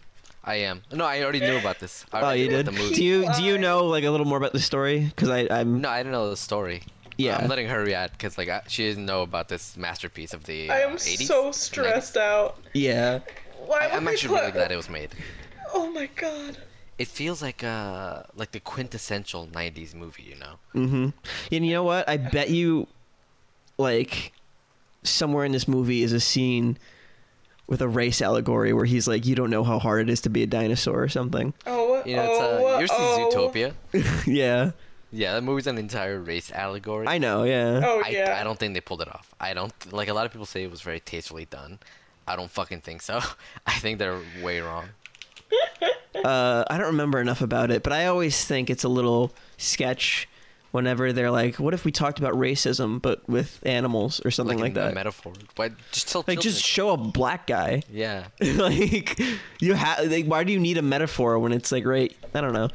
[0.46, 0.84] I am.
[0.92, 2.06] No, I already knew about this.
[2.14, 2.68] I Oh, you did.
[2.68, 2.94] The movie.
[2.94, 5.00] Do you do you know like a little more about the story?
[5.00, 6.84] Because I I'm No, I don't know the story.
[7.18, 7.38] Yeah.
[7.38, 10.70] I'm letting her react because like I, she doesn't know about this masterpiece of the.
[10.70, 11.26] Uh, I am 80s?
[11.26, 12.58] so stressed out.
[12.74, 13.20] yeah.
[13.66, 14.42] Why I, would I'm actually put...
[14.42, 15.16] really glad it was made.
[15.74, 16.58] Oh my god.
[17.00, 20.56] It feels like uh like the quintessential '90s movie, you know.
[20.76, 21.10] Mm-hmm.
[21.52, 22.08] And you know what?
[22.08, 22.88] I bet you,
[23.78, 24.32] like,
[25.04, 26.78] somewhere in this movie is a scene
[27.67, 30.30] with a race allegory where he's like, "You don't know how hard it is to
[30.30, 31.54] be a dinosaur" or something.
[31.65, 32.01] Oh.
[32.06, 33.30] You know, it's oh, uh, yours oh.
[33.30, 33.73] is Zootopia.
[34.28, 34.71] yeah.
[35.12, 37.08] Yeah, that movie's an entire race allegory.
[37.08, 37.43] I know.
[37.43, 37.82] Yeah.
[37.84, 38.38] Oh I, yeah.
[38.39, 39.34] I don't think they pulled it off.
[39.39, 41.80] I don't like a lot of people say it was very tastefully done.
[42.28, 43.21] I don't fucking think so.
[43.67, 44.86] I think they're way wrong.
[46.23, 50.30] Uh, I don't remember enough about it, but I always think it's a little sketch
[50.76, 54.76] whenever they're like, "What if we talked about racism but with animals or something like,
[54.76, 55.34] a- a that?" metaphor.
[55.56, 57.82] Why just tell like, just show a black guy.
[57.92, 58.26] yeah.
[58.42, 59.20] like,
[59.60, 60.06] you have.
[60.12, 62.16] Like, why do you need a metaphor when it's like right?
[62.36, 62.70] I don't know.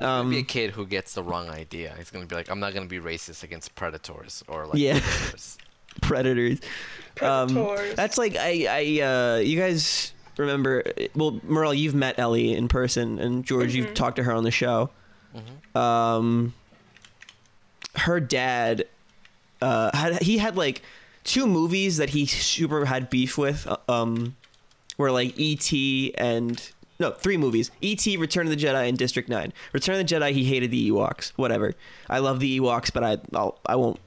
[0.00, 1.94] Um, be a Um, kid who gets the wrong idea.
[1.96, 4.98] He's gonna be like, I'm not gonna be racist against predators or like Yeah.
[5.00, 5.58] predators."
[6.02, 6.58] predators.
[7.22, 7.54] Um,
[7.94, 10.82] that's like I, I, uh, you guys remember?
[11.14, 14.50] Well, Merle, you've met Ellie in person, and George, you've talked to her on the
[14.50, 14.90] show.
[15.76, 16.54] Um,
[17.96, 18.84] her dad,
[19.62, 20.82] uh, had he had like
[21.24, 23.66] two movies that he super had beef with.
[23.66, 24.36] uh, Um,
[24.96, 26.14] were like E.T.
[26.16, 29.52] and no, three movies: E.T., Return of the Jedi, and District Nine.
[29.72, 31.32] Return of the Jedi, he hated the Ewoks.
[31.36, 31.74] Whatever.
[32.08, 33.98] I love the Ewoks, but I, I'll, I won't,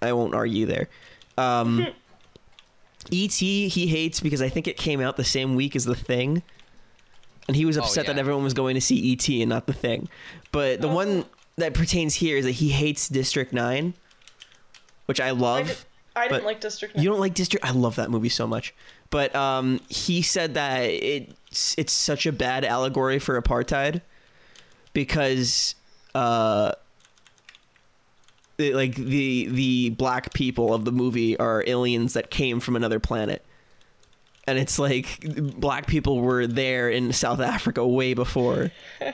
[0.00, 0.88] I won't argue there.
[1.36, 1.86] Um,
[3.10, 3.68] E.T.
[3.68, 6.42] he hates because I think it came out the same week as The Thing,
[7.48, 9.42] and he was Oh, upset that everyone was going to see E.T.
[9.42, 10.08] and not The Thing.
[10.52, 11.24] But the one
[11.56, 13.94] that pertains here is that he hates District Nine,
[15.06, 15.66] which I I, love.
[15.68, 15.76] did,
[16.16, 16.94] I didn't like District.
[16.96, 17.02] 9.
[17.02, 17.64] You don't like District?
[17.64, 18.74] I love that movie so much.
[19.10, 24.00] But um, he said that it's it's such a bad allegory for apartheid
[24.94, 25.74] because
[26.14, 26.72] uh,
[28.58, 32.98] it- like the the black people of the movie are aliens that came from another
[33.00, 33.44] planet.
[34.44, 35.24] And it's like
[35.60, 38.70] black people were there in South Africa way before.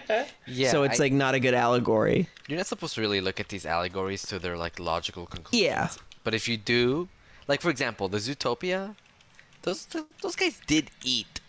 [0.46, 0.70] Yeah.
[0.70, 2.28] so it's I- like not a good allegory.
[2.48, 5.62] you're not supposed to really look at these allegories to their like logical conclusions.
[5.62, 5.90] Yeah.
[6.24, 7.08] But if you do,
[7.46, 8.94] like for example, the Zootopia,
[9.62, 9.86] those
[10.22, 11.40] those guys did eat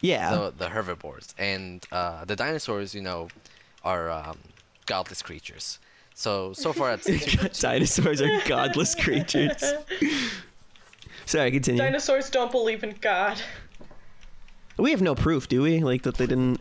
[0.00, 0.30] Yeah.
[0.34, 3.28] the the herbivores, and uh, the dinosaurs, you know,
[3.84, 4.38] are um,
[4.86, 5.78] godless creatures.
[6.14, 9.62] So so far it's Dinosaurs are godless creatures.
[11.26, 11.82] Sorry, continue.
[11.82, 13.40] Dinosaurs don't believe in God.
[14.78, 15.80] We have no proof, do we?
[15.80, 16.60] Like that they didn't.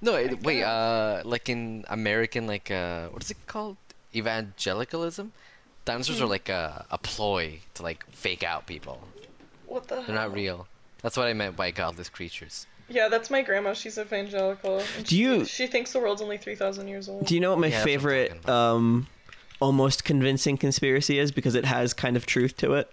[0.00, 0.62] No, it, wait.
[0.62, 3.76] Uh, like in American, like uh, what is it called?
[4.14, 5.32] Evangelicalism.
[5.84, 6.24] Dinosaurs Hmm.
[6.24, 9.00] are like a, a ploy to like fake out people.
[9.66, 10.02] What the?
[10.06, 10.66] They're not real.
[11.02, 12.66] That's what I meant by godless creatures.
[12.88, 13.72] Yeah, that's my grandma.
[13.72, 14.78] She's evangelical.
[14.78, 17.26] and Do she- you- She thinks the world's only three thousand years old.
[17.26, 19.08] Do you know what my Yeah, that's what favorite, um,
[19.60, 22.92] almost convincing conspiracy is because it has kind of truth to it?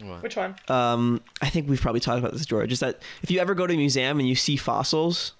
[0.00, 0.22] What?
[0.22, 0.56] Which one?
[0.68, 2.72] Um, I think we've probably talked about this, George.
[2.72, 5.32] Is that if you ever go to a museum and you see fossils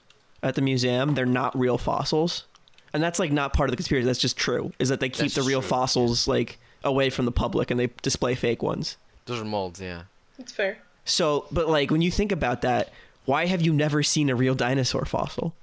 [0.43, 2.45] at the museum, they're not real fossils,
[2.93, 4.07] and that's like not part of the conspiracy.
[4.07, 4.73] That's just true.
[4.79, 5.69] Is that they keep That's the real true.
[5.71, 8.97] fossils like away from the public and they display fake ones.
[9.27, 10.03] Those are molds, yeah.
[10.39, 10.79] It's fair.
[11.05, 12.93] So, but like when you think about that,
[13.25, 15.55] why have you never seen a real dinosaur fossil?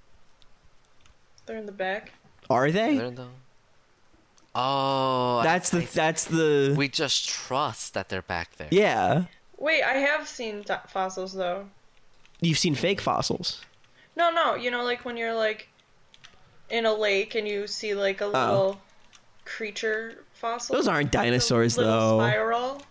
[1.45, 2.11] They're in the back.
[2.49, 3.13] Are they?
[4.53, 8.55] They're in the- Oh, That's the I- that's the We just trust that they're back
[8.57, 8.67] there.
[8.71, 9.23] yeah.
[9.57, 11.67] Wait, I have seen di- fossils though.
[12.41, 13.61] You've seen fake fossils.
[14.15, 15.69] No, no, you know, like when you're like
[16.71, 18.81] in a lake and you see like a little
[19.45, 20.75] creature fossil.
[20.75, 20.79] Oh.
[20.79, 22.27] Those aren't dinosaurs, little though.
[22.27, 22.81] Spiral.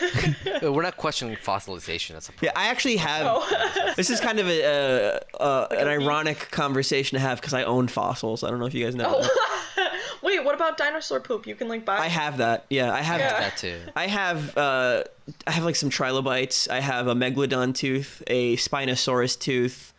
[0.62, 2.12] We're not questioning fossilization.
[2.12, 3.26] That's a Yeah, I actually have.
[3.26, 3.92] Oh.
[3.96, 4.64] This is kind of a,
[5.38, 8.44] uh, uh, an a ironic conversation to have because I own fossils.
[8.44, 9.20] I don't know if you guys know.
[9.22, 9.30] that.
[9.32, 9.57] oh.
[10.28, 11.46] Wait, what about dinosaur poop?
[11.46, 11.96] You can like buy.
[11.96, 12.66] I have that.
[12.68, 13.18] Yeah, I have.
[13.18, 13.40] Yeah.
[13.40, 13.78] that too.
[13.96, 14.58] I have.
[14.58, 15.04] Uh,
[15.46, 16.68] I have like some trilobites.
[16.68, 19.94] I have a megalodon tooth, a spinosaurus tooth.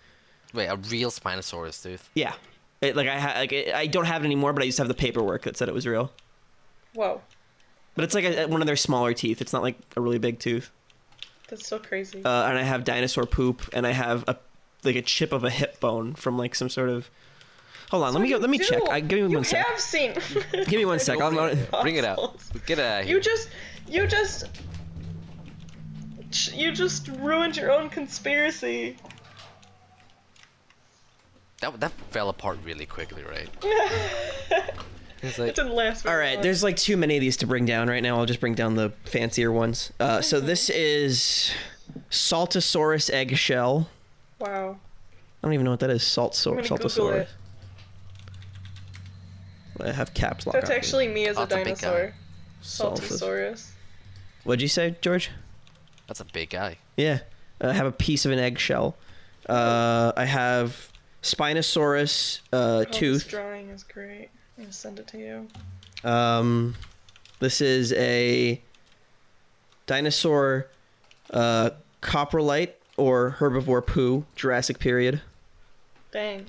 [0.54, 2.12] Wait, a real Spinosaurus tooth.
[2.14, 2.34] Yeah,
[2.80, 4.84] it, like I ha- like it, I don't have it anymore, but I used to
[4.84, 6.12] have the paperwork that said it was real.
[6.94, 7.22] Whoa,
[7.96, 9.42] But it's like a, one of their smaller teeth.
[9.42, 10.70] It's not like a really big tooth.
[11.48, 12.24] that's so crazy.
[12.24, 14.38] Uh, and I have dinosaur poop, and I have a
[14.84, 17.10] like a chip of a hip bone from like some sort of.
[17.92, 18.38] Hold on, let me go.
[18.38, 18.84] Let me You check.
[18.90, 19.66] I, give me you one sec.
[19.66, 20.14] have seen.
[20.52, 21.20] Give me one sec.
[21.20, 22.38] I'm Bring not, it, bring it out.
[22.68, 23.16] Get it out of here.
[23.16, 23.50] You just,
[23.88, 24.46] you just,
[26.54, 28.96] you just ruined your own conspiracy.
[31.62, 33.50] that that fell apart really quickly, right?
[35.22, 36.44] It's It didn't last very All right, long.
[36.44, 38.18] there's like too many of these to bring down right now.
[38.18, 39.92] I'll just bring down the fancier ones.
[40.00, 41.52] Uh, so this is
[42.10, 43.90] Saltosaurus eggshell.
[44.40, 44.78] Wow.
[45.44, 46.04] I don't even know what that is.
[46.04, 47.28] Salt I'm gonna Saltosaurus.
[49.82, 49.88] It.
[49.88, 50.54] I have caps lock.
[50.54, 52.14] That's actually me as Oh, a it's a dinosaur.
[52.62, 53.70] Saltus- Saltosaurus.
[54.44, 55.30] What'd you say, George?
[56.08, 56.78] that's a big guy.
[56.98, 57.20] Yeah,
[57.62, 58.96] I have a piece of an eggshell.
[59.48, 60.92] Uh, I have
[61.24, 64.30] Spinosaurus uh, Oh, This drawing is great.
[64.58, 65.18] I'm gonna send it to
[66.04, 66.10] you.
[66.10, 66.76] Um,
[67.40, 68.62] this is a
[69.86, 70.68] dinosaur
[71.32, 75.22] uh, coprolite or herbivore poo, Jurassic period.
[76.12, 76.46] Dang.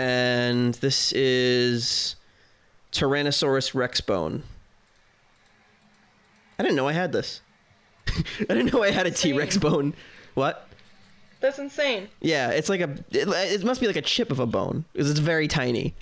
[0.00, 2.16] And this is
[2.90, 4.44] Tyrannosaurus rex bone.
[6.58, 7.42] I didn't know I had this.
[8.08, 9.92] I didn't know I had a T Rex bone.
[10.32, 10.68] What?
[11.40, 12.08] That's insane.
[12.22, 12.88] Yeah, it's like a.
[13.10, 15.94] It, it must be like a chip of a bone because it's very tiny.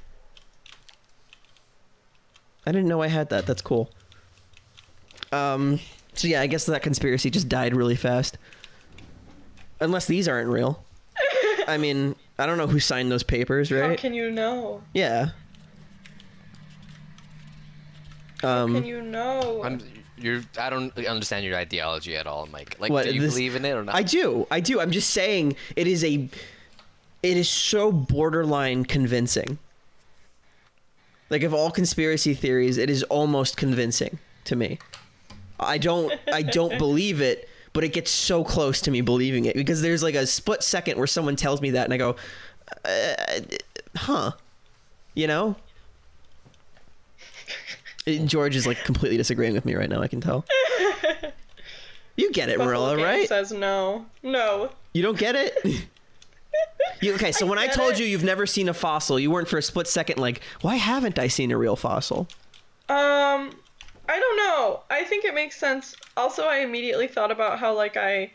[2.67, 3.47] I didn't know I had that.
[3.47, 3.91] That's cool.
[5.33, 5.81] Um.
[6.15, 8.39] So yeah, I guess that conspiracy just died really fast.
[9.81, 10.85] Unless these aren't real.
[11.67, 13.91] I mean, I don't know who signed those papers, right?
[13.91, 14.83] How can you know?
[14.95, 15.31] Yeah.
[18.43, 18.75] How Um.
[18.75, 19.63] can you know?
[19.65, 19.81] I'm
[20.17, 22.77] you're I don't understand your ideology at all, Mike.
[22.81, 23.95] Like, What, do you this- believe in it or not?
[23.95, 24.47] I do.
[24.51, 24.81] I do.
[24.81, 26.29] I'm just saying it is a
[27.23, 29.59] it is so borderline convincing.
[31.31, 34.79] Like of all conspiracy theories, it is almost convincing to me.
[35.61, 37.49] I don't I don't believe it,
[37.79, 40.99] but it gets so close to me believing it because there's like a split second
[40.99, 42.17] where someone tells me that and I go
[42.85, 43.15] uh,
[43.95, 44.33] huh.
[45.15, 45.55] You know?
[48.25, 50.45] George is like completely disagreeing with me right now, I can tell.
[52.17, 53.29] You get it, Marella, right?
[53.29, 54.05] Says no.
[54.25, 54.71] No.
[54.93, 55.57] You don't get it?
[57.01, 58.01] You, okay, so I when I told it.
[58.01, 61.17] you you've never seen a fossil, you weren't for a split second like, why haven't
[61.17, 62.27] I seen a real fossil?
[62.89, 63.53] Um,
[64.09, 64.81] I don't know.
[64.91, 65.95] I think it makes sense.
[66.17, 68.31] Also, I immediately thought about how like I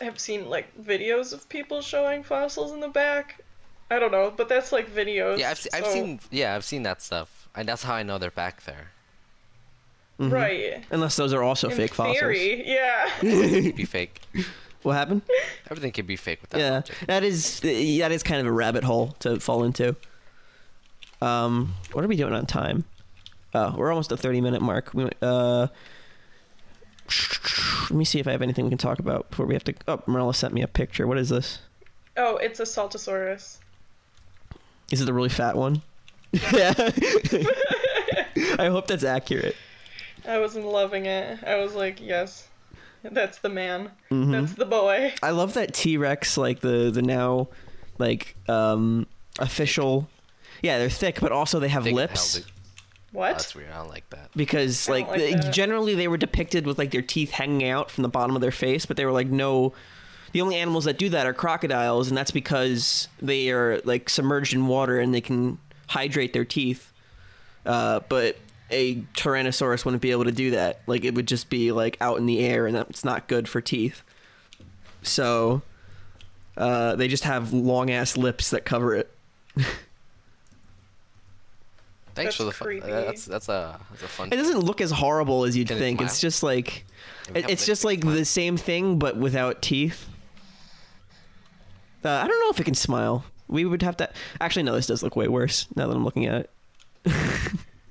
[0.00, 3.40] have seen like videos of people showing fossils in the back.
[3.90, 5.38] I don't know, but that's like videos.
[5.38, 8.18] yeah, I've, se- I've seen yeah, I've seen that stuff, and that's how I know
[8.18, 8.90] they're back there.
[10.20, 10.32] Mhm.
[10.32, 10.84] Right.
[10.90, 13.10] Unless those are also In fake theory, yeah.
[13.22, 14.20] It could be fake.
[14.82, 15.22] What happened?
[15.70, 16.58] Everything could be fake with that.
[16.58, 16.96] yeah, logic.
[17.06, 19.94] that is that is kind of a rabbit hole to fall into.
[21.22, 22.84] Um, what are we doing on time?
[23.56, 24.92] Oh, we're almost at thirty minute mark.
[24.92, 25.68] We, uh,
[27.90, 29.74] let me see if I have anything we can talk about before we have to.
[29.88, 31.06] Oh, Marella sent me a picture.
[31.06, 31.60] What is this?
[32.18, 33.58] oh, it's a Saltosaurus.
[34.90, 35.82] Is it the really fat one?
[36.32, 36.72] yeah.
[38.58, 39.54] I hope that's accurate.
[40.26, 41.42] I was loving it.
[41.44, 42.48] I was like, yes,
[43.02, 43.90] that's the man.
[44.10, 44.32] Mhm.
[44.32, 45.14] That's the boy.
[45.22, 47.48] I love that T Rex, like the the now
[47.98, 49.06] like um
[49.38, 50.08] official.
[50.62, 52.40] Yeah, they're thick, but also they have Thick as lips.
[53.16, 53.24] Hell.
[53.24, 53.38] Oh, What?
[53.38, 53.70] that's weird.
[53.70, 54.30] I don't like that.
[54.36, 55.52] because I like, like they- that.
[55.52, 58.50] generally they were depicted with like their teeth hanging out from the bottom of their
[58.52, 59.72] face but they were like no
[60.32, 64.52] the only animals that do that are crocodiles and that's because they are like submerged
[64.52, 66.92] in water and they can hydrate their teeth
[67.64, 68.36] uh, but
[68.70, 72.18] a tyrannosaurus wouldn't be able to do that like it would just be like out
[72.18, 74.02] in the air and that's not good for teeth
[75.02, 75.62] so
[76.56, 79.10] uh, they just have long ass lips that cover it
[82.16, 82.66] Thanks That's for the fun.
[82.66, 82.86] creepy.
[82.90, 84.32] That's that's a that's a fun.
[84.32, 86.00] It doesn't look as horrible as you'd Can it think.
[86.00, 86.86] It's just like
[87.34, 88.14] it, it's just like smile?
[88.14, 90.08] the same thing but without teeth.
[92.02, 93.26] Uh, I don't know if it can smile.
[93.48, 94.08] We would have to.
[94.40, 94.74] Actually, no.
[94.74, 96.48] This does look way worse now that I'm looking at
[97.04, 97.12] it.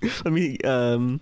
[0.26, 0.58] Let me.
[0.62, 1.22] Um,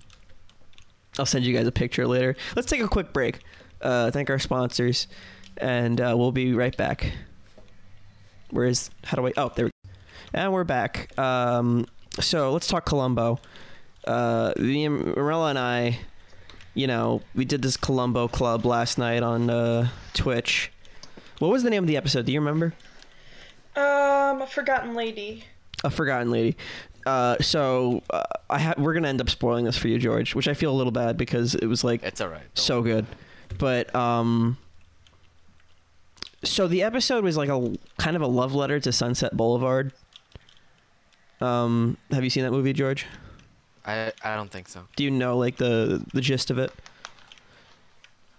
[1.20, 2.38] I'll send you guys a picture later.
[2.56, 3.40] Let's take a quick break.
[3.82, 5.08] Uh, thank our sponsors,
[5.58, 7.12] and uh, we'll be right back.
[8.52, 8.90] Where is?
[9.04, 9.34] How do I?
[9.36, 9.66] Oh, there.
[9.66, 9.90] We go.
[10.34, 11.18] And we're back.
[11.20, 11.86] Um,
[12.20, 13.40] so let's talk Columbo.
[14.06, 15.16] Uh, me and
[15.48, 16.00] and I,
[16.74, 20.72] you know, we did this Columbo Club last night on uh, Twitch.
[21.40, 22.26] What was the name of the episode?
[22.26, 22.74] Do you remember?
[23.76, 25.46] Um, a forgotten lady.
[25.84, 26.56] A Forgotten Lady.
[27.06, 30.48] Uh, so uh, I ha- we're gonna end up spoiling this for you, George, which
[30.48, 32.44] I feel a little bad because it was like It's alright.
[32.44, 33.06] don't so good.
[33.58, 34.58] But um,
[36.44, 39.92] so the episode was like a kind of a love letter to Sunset Boulevard.
[41.44, 43.06] Um, have you seen that movie, George?
[43.86, 44.82] I I don't think so.
[44.96, 46.72] Do you know like the the gist of it?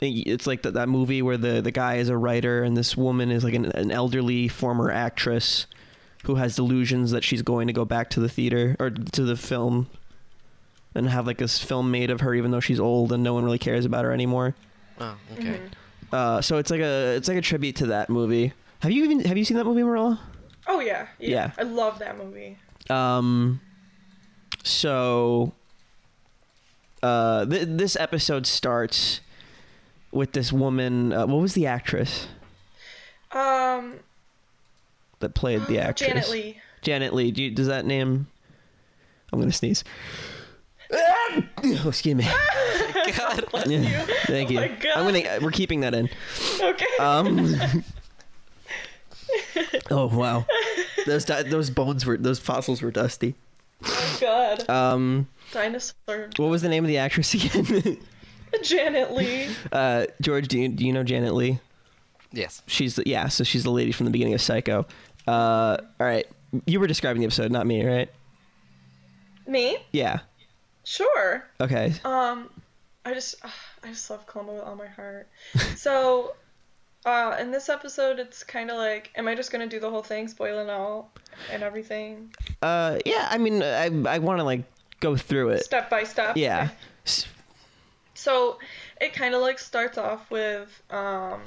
[0.00, 3.30] It's like that that movie where the the guy is a writer and this woman
[3.30, 5.66] is like an, an elderly former actress
[6.24, 9.36] who has delusions that she's going to go back to the theater or to the
[9.36, 9.88] film
[10.94, 13.44] and have like this film made of her even though she's old and no one
[13.44, 14.54] really cares about her anymore.
[15.00, 15.60] Oh, okay.
[15.60, 15.70] Mhm.
[16.12, 18.52] Uh, so it's like a it's like a tribute to that movie.
[18.80, 20.18] Have you even have you seen that movie, Marella?
[20.66, 21.28] Oh yeah, yeah.
[21.28, 21.50] Yeah.
[21.58, 22.58] I love that movie.
[22.90, 23.60] Um,
[24.62, 25.52] so
[27.02, 29.20] uh, th- this episode starts
[30.12, 31.12] with this woman.
[31.12, 32.28] Uh, what was the actress
[33.32, 34.00] Um,
[35.20, 36.08] that played the actress?
[36.08, 36.60] Janet Leigh.
[36.82, 37.30] Janet Leigh.
[37.30, 38.26] Do you, does that name?
[39.32, 39.82] I'm gonna sneeze.
[40.92, 41.42] oh,
[41.86, 42.24] excuse me.
[43.18, 43.44] God.
[43.66, 44.60] Yeah, thank you.
[44.60, 44.68] Oh.
[44.94, 45.38] I'm gonna.
[45.40, 46.08] We're keeping that in.
[46.60, 46.86] Okay.
[47.00, 47.54] Um.
[49.90, 50.46] oh wow,
[51.06, 53.34] those di- those bones were those fossils were dusty.
[53.84, 54.68] oh God.
[54.70, 56.30] Um, Dinosaur.
[56.36, 57.98] what was the name of the actress again?
[58.62, 59.48] Janet Leigh.
[59.72, 61.58] uh, George, do you, do you know Janet Leigh?
[62.32, 62.62] Yes.
[62.66, 64.86] She's the, yeah, so she's the lady from the beginning of Psycho.
[65.26, 66.26] Uh, all right,
[66.66, 68.10] you were describing the episode, not me, right?
[69.46, 69.76] Me?
[69.92, 70.20] Yeah.
[70.84, 71.44] Sure.
[71.60, 71.94] Okay.
[72.04, 72.48] Um,
[73.04, 73.34] I just,
[73.82, 75.28] I just love Columbo with all my heart.
[75.76, 76.34] So,
[77.04, 80.02] uh, in this episode, it's kind of like, am I just gonna do the whole
[80.02, 81.10] thing, spoiling all
[81.52, 83.28] and everything, Uh, yeah.
[83.30, 84.62] I mean, I I want to like
[85.00, 85.64] go through it.
[85.64, 86.36] step by step?
[86.36, 86.68] Yeah.
[87.04, 87.28] Okay.
[88.14, 88.58] So,
[89.00, 91.40] it kind of like starts off with, um,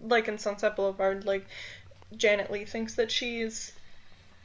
[0.00, 1.46] like in Sunset Boulevard, like
[2.16, 3.72] Janet Leigh thinks that she's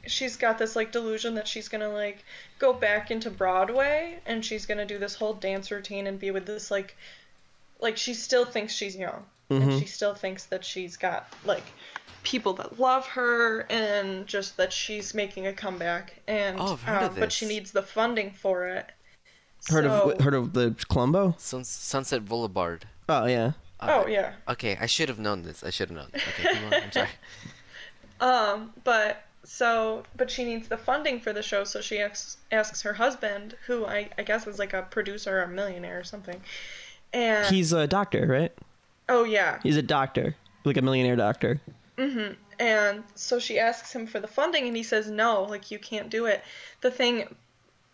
[0.06, 2.24] she's got this like delusion that she's gonna like
[2.58, 6.44] go back into Broadway and she's gonna do this whole dance routine and be with
[6.44, 6.94] this like
[7.80, 9.62] like she still thinks she's young Mhm.
[9.62, 11.64] and she still thinks that she's got like
[12.22, 17.02] people that love her and just that she's making a comeback and Oh, I've heard
[17.02, 18.90] of um, but she needs the funding for it.
[19.68, 21.34] Heard So- of heard of the Columbo?
[21.38, 22.86] Sun- Sunset Boulevard.
[23.08, 23.52] Oh yeah.
[23.80, 24.32] Oh yeah.
[24.48, 25.62] Okay, I should have known this.
[25.62, 26.08] I should have known.
[26.12, 26.22] This.
[26.40, 26.76] Okay.
[26.82, 27.08] I'm sorry.
[28.20, 32.80] Um, but so, but she needs the funding for the show, so she asks asks
[32.82, 36.40] her husband, who I, I guess is like a producer or a millionaire or something.
[37.12, 38.52] And He's a doctor, right?
[39.08, 41.60] Oh yeah, He's a doctor, like a millionaire doctor.
[42.58, 46.10] and so she asks him for the funding, and he says no, like you can't
[46.10, 46.42] do it.
[46.80, 47.34] The thing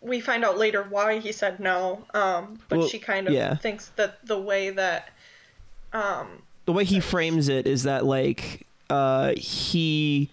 [0.00, 3.56] we find out later why he said no, um, but Well, she kind of yeah.
[3.56, 5.10] thinks that the way that
[5.92, 10.30] um The way he frames it is that like uh he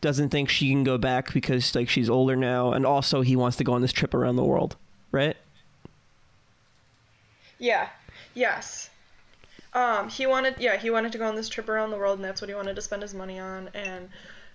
[0.00, 3.56] doesn't think she can go back because like she's older now, and also he wants
[3.58, 4.76] to go on this trip around the world,
[5.12, 5.36] right?
[7.58, 7.88] Yeah.
[8.34, 8.90] Yes.
[9.76, 12.24] Um, he wanted, yeah, he wanted to go on this trip around the world, and
[12.24, 13.68] that's what he wanted to spend his money on.
[13.74, 14.08] And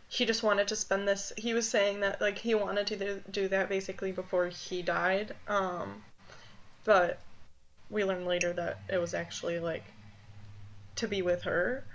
[0.08, 1.32] he just wanted to spend this.
[1.38, 5.36] He was saying that like he wanted to do, that basically before he died.
[5.48, 6.02] Um,
[6.86, 7.20] but
[7.92, 9.84] we learned later that it was actually like
[10.96, 11.86] to be with her.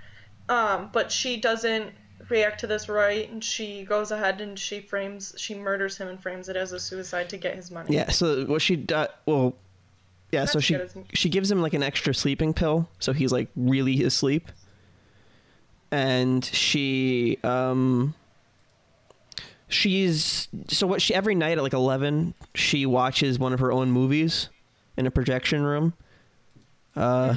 [0.48, 1.92] Um, but she doesn't
[2.28, 6.22] react to this right, and she goes ahead and she frames, she murders him and
[6.22, 7.92] frames it as a suicide to get his money.
[7.92, 8.08] Yeah.
[8.10, 9.56] So what she do- well,
[10.32, 10.44] yeah.
[10.44, 14.02] So she good, she gives him like an extra sleeping pill, so he's like really
[14.04, 14.50] asleep.
[15.90, 18.14] and she um
[19.68, 23.90] she's so what she every night at like 11 she watches one of her own
[23.90, 24.48] movies
[24.96, 25.92] in a projection room
[26.96, 27.34] uh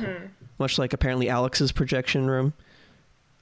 [0.59, 2.53] much like apparently alex's projection room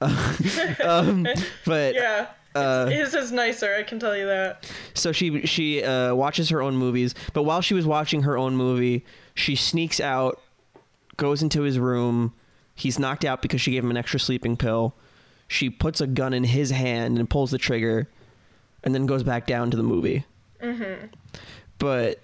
[0.00, 1.26] um,
[1.66, 2.28] but Yeah.
[2.54, 4.70] Uh, His is nicer, I can tell you that.
[4.94, 8.56] so she she uh, watches her own movies, but while she was watching her own
[8.56, 10.40] movie, she sneaks out,
[11.16, 12.32] goes into his room.
[12.74, 14.94] He's knocked out because she gave him an extra sleeping pill.
[15.48, 18.08] She puts a gun in his hand and pulls the trigger,
[18.84, 20.24] and then goes back down to the movie.
[20.62, 21.06] Mm-hmm.
[21.78, 22.20] But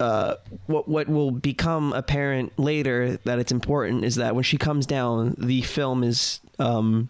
[0.00, 4.86] uh, what what will become apparent later that it's important is that when she comes
[4.86, 7.08] down, the film is um,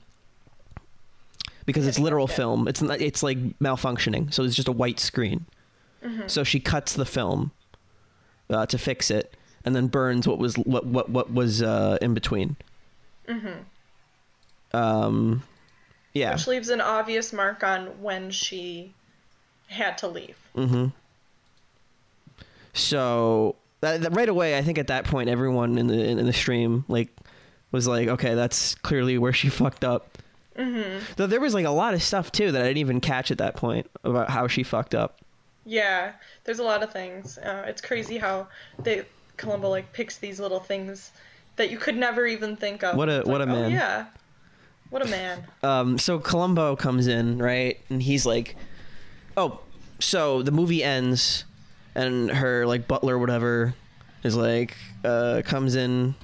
[1.68, 2.66] because it's literal film.
[2.66, 5.44] It's not, it's like malfunctioning, so it's just a white screen.
[6.26, 7.50] So she cuts the film
[8.48, 9.34] uh, to fix it,
[9.66, 12.56] and then burns what was what what what was uh, in between.
[13.28, 13.56] Mhm.
[14.72, 15.42] Um,
[16.14, 16.32] yeah.
[16.32, 18.94] Which leaves an obvious mark on when she
[19.66, 20.36] had to leave.
[20.56, 20.86] Mm-hmm.
[22.72, 26.32] So that, that right away, I think at that point, everyone in the in, the
[26.32, 27.10] stream like
[27.70, 30.16] was like, okay, that's clearly where she fucked up.
[30.58, 31.04] Mm-hmm.
[31.16, 33.38] Though there was like a lot of stuff too that I didn't even catch at
[33.38, 35.20] that point about how she fucked up.
[35.64, 36.12] Yeah,
[36.44, 37.38] there's a lot of things.
[37.38, 38.48] Uh, it's crazy how
[38.82, 39.04] they
[39.36, 41.12] Columbo like picks these little things
[41.56, 42.96] that you could never even think of.
[42.96, 43.70] What a- It's what like, a oh, man.
[43.70, 44.06] yeah,
[44.90, 45.46] what a man.
[45.62, 47.78] Um, so Columbo comes in, right?
[47.90, 48.56] And he's like,
[49.36, 49.60] oh,
[50.00, 51.44] so the movie ends,
[51.94, 53.74] and her, like, butler, whatever,
[54.22, 56.14] is like, uh, comes in,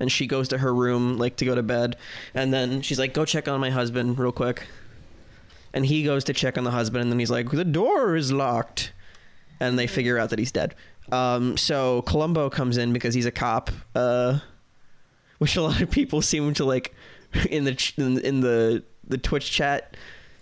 [0.00, 1.96] and she goes to her room, like, to go to bed.
[2.34, 4.66] And then she's like, go check on my husband real quick.
[5.72, 8.30] And he goes to check on the husband, and then he's like, the door is
[8.32, 8.92] locked.
[9.60, 10.74] And they figure out that he's dead.
[11.12, 14.38] Um, so Columbo comes in because he's a cop, uh,
[15.38, 16.94] which a lot of people seem to like
[17.50, 19.96] in the ch- in, in the the Twitch chat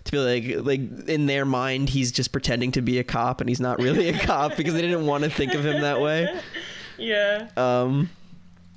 [0.05, 3.49] to be like like in their mind he's just pretending to be a cop and
[3.49, 6.27] he's not really a cop because they didn't want to think of him that way.
[6.97, 8.09] Yeah, Um,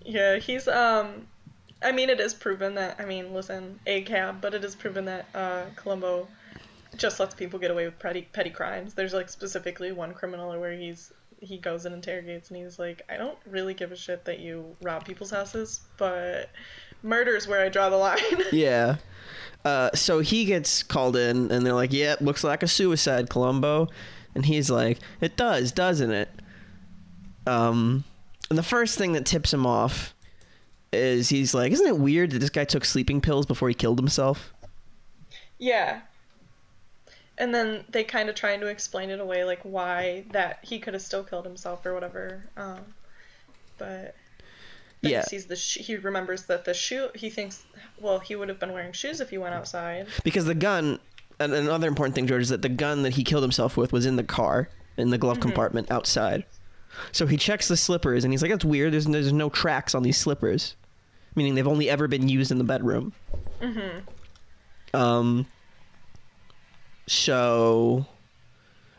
[0.07, 1.27] yeah, he's um.
[1.83, 2.97] I mean, it is proven that.
[2.99, 6.27] I mean, listen, a cab, but it is proven that uh, Columbo
[6.97, 8.95] just lets people get away with petty petty crimes.
[8.95, 13.17] There's like specifically one criminal where he's he goes and interrogates and he's like, I
[13.17, 16.51] don't really give a shit that you rob people's houses, but
[17.03, 18.19] murder's where I draw the line.
[18.53, 18.97] yeah.
[19.65, 23.89] Uh, so he gets called in and they're like, "Yep, looks like a suicide, Columbo,"
[24.35, 26.29] and he's like, "It does, doesn't it?"
[27.47, 28.05] Um,
[28.51, 30.15] and the first thing that tips him off
[30.93, 33.99] is he's like, "Isn't it weird that this guy took sleeping pills before he killed
[33.99, 34.53] himself?"
[35.59, 36.01] Yeah.
[37.39, 40.95] And then they kind of trying to explain it away, like why that he could
[40.95, 42.45] have still killed himself or whatever.
[42.57, 42.95] Um,
[43.79, 44.15] but
[45.03, 45.21] Yeah.
[45.21, 47.63] he sees the sh- he remembers that the shoe he thinks
[48.01, 50.07] well he would have been wearing shoes if he went outside.
[50.25, 50.99] because the gun
[51.39, 54.07] and another important thing george is that the gun that he killed himself with was
[54.07, 56.45] in the car in the glove compartment outside
[57.13, 58.93] so he checks the slippers and he's like that's weird.
[58.93, 60.77] There's, there's no tracks on these slippers.
[61.35, 63.13] Meaning they've only ever been used in the bedroom.
[64.95, 65.47] Um
[67.07, 68.07] so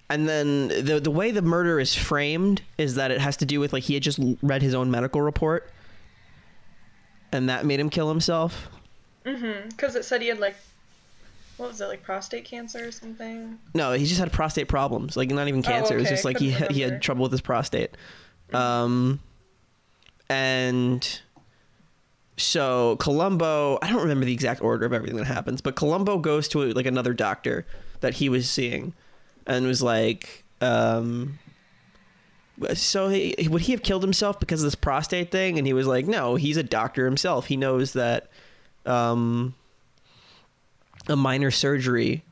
[0.10, 3.60] and then the the way the murder is framed is that it has to do
[3.60, 5.72] with like he had just read his own medical report
[7.32, 8.70] and that made him kill himself.
[9.26, 9.70] Mm-hmm.
[9.70, 10.56] Because it said he had like
[11.58, 13.58] what was it like prostate cancer or something?
[13.74, 15.18] No, he just had prostate problems.
[15.18, 15.96] Like not even cancer.
[15.96, 17.92] It was Oh, just like he he had trouble with his prostate.
[18.54, 19.20] Um,
[20.30, 21.20] and
[22.38, 26.48] so Columbo, I don't remember the exact order of everything that happens, but Columbo goes
[26.50, 27.66] to like another doctor
[28.02, 28.94] that he was seeing,
[29.46, 31.40] and was like, um.
[32.74, 35.60] So he, would he have killed himself because of this prostate thing?
[35.60, 37.46] And he was like, no, he's a doctor himself.
[37.46, 38.32] He knows that,
[38.84, 39.54] um,
[41.08, 42.24] a minor surgery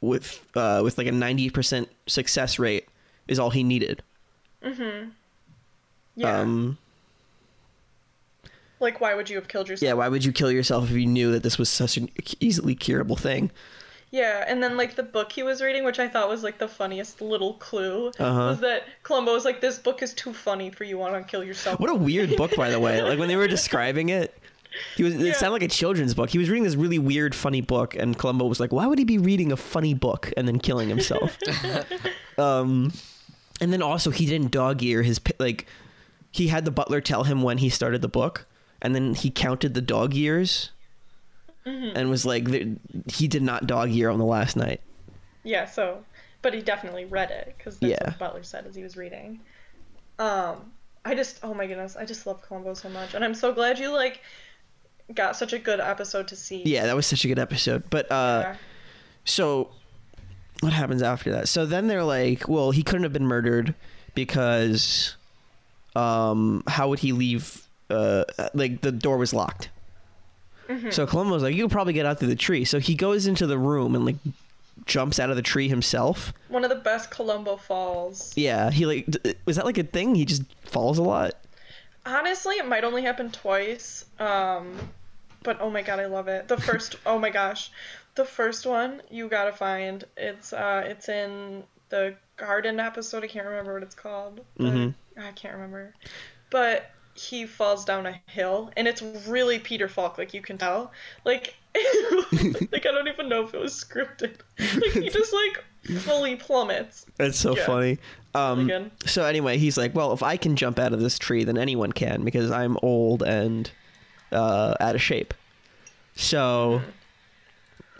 [0.00, 2.86] with uh, with like a ninety percent success rate
[3.28, 4.02] is all he needed.
[6.16, 6.40] Yeah.
[6.40, 6.78] Um,
[8.80, 9.86] like why would you have killed yourself?
[9.86, 9.92] yeah.
[9.94, 12.08] Why would you kill yourself if you knew that this was such an
[12.40, 13.50] easily curable thing?
[14.10, 16.68] Yeah, and then like the book he was reading, which I thought was like the
[16.68, 18.38] funniest little clue, Uh-huh.
[18.50, 21.42] was that Columbo was like, "This book is too funny for you want to kill
[21.42, 23.02] yourself." What a weird book, by the way.
[23.02, 24.38] Like when they were describing it,
[24.96, 25.14] he was.
[25.14, 25.32] It Yeah.
[25.34, 26.30] sounded like a children's book.
[26.30, 29.04] He was reading this really weird, funny book, and Columbo was like, "Why would he
[29.04, 31.38] be reading a funny book and then killing himself?"
[32.38, 32.92] um,
[33.60, 35.66] and then also he didn't dog ear his like.
[36.30, 38.46] He had the butler tell him when he started the book,
[38.82, 40.70] and then he counted the dog years,
[41.64, 42.48] and was like,
[43.12, 44.80] he did not dog ear on the last night.
[45.44, 46.02] Yeah, so,
[46.42, 48.04] but he definitely read it because that's Yeah.
[48.04, 49.38] what Butler said as he was reading.
[50.18, 50.72] Um,
[51.04, 53.78] I just, oh my goodness, I just love Columbo so much, and I'm so glad
[53.78, 54.20] you like.
[55.12, 56.62] Got such a good episode to see.
[56.64, 57.84] Yeah, that was such a good episode.
[57.90, 58.56] But uh, Yeah.
[59.24, 59.70] so
[60.60, 61.48] what happens after that?
[61.48, 63.74] So then they're like, well, he couldn't have been murdered
[64.14, 65.16] because
[65.94, 67.66] um, how would he leave?
[67.90, 68.24] Uh,
[68.54, 69.68] like the door was locked.
[70.90, 72.64] So Columbo's like, you could probably get out through the tree.
[72.64, 74.16] So he goes into the room and like
[74.86, 76.32] jumps out of the tree himself.
[76.48, 78.32] One of the best Columbo falls.
[78.34, 79.06] Yeah, he like
[79.44, 80.14] was that like a thing?
[80.14, 81.34] He just falls a lot.
[82.06, 84.04] Honestly, it might only happen twice.
[84.18, 84.76] Um,
[85.42, 86.48] but oh my god, I love it.
[86.48, 87.70] The first, oh my gosh,
[88.14, 90.04] the first one you gotta find.
[90.16, 93.24] It's uh, it's in the garden episode.
[93.24, 94.40] I can't remember what it's called.
[94.58, 94.94] Mhm.
[95.16, 95.94] I can't remember.
[96.50, 100.18] But he falls down a hill, and it's really Peter Falk.
[100.18, 100.92] Like you can tell.
[101.24, 101.54] Like,
[102.72, 104.36] like I don't even know if it was scripted.
[104.58, 105.64] Like he just like
[106.00, 107.06] fully plummets.
[107.18, 107.66] It's so Yeah.
[107.66, 107.98] funny.
[108.34, 111.44] Um, Really so anyway, he's like, well, if I can jump out of this tree,
[111.44, 113.70] then anyone can because I'm old and
[114.32, 115.34] uh, out of shape.
[116.16, 116.82] So,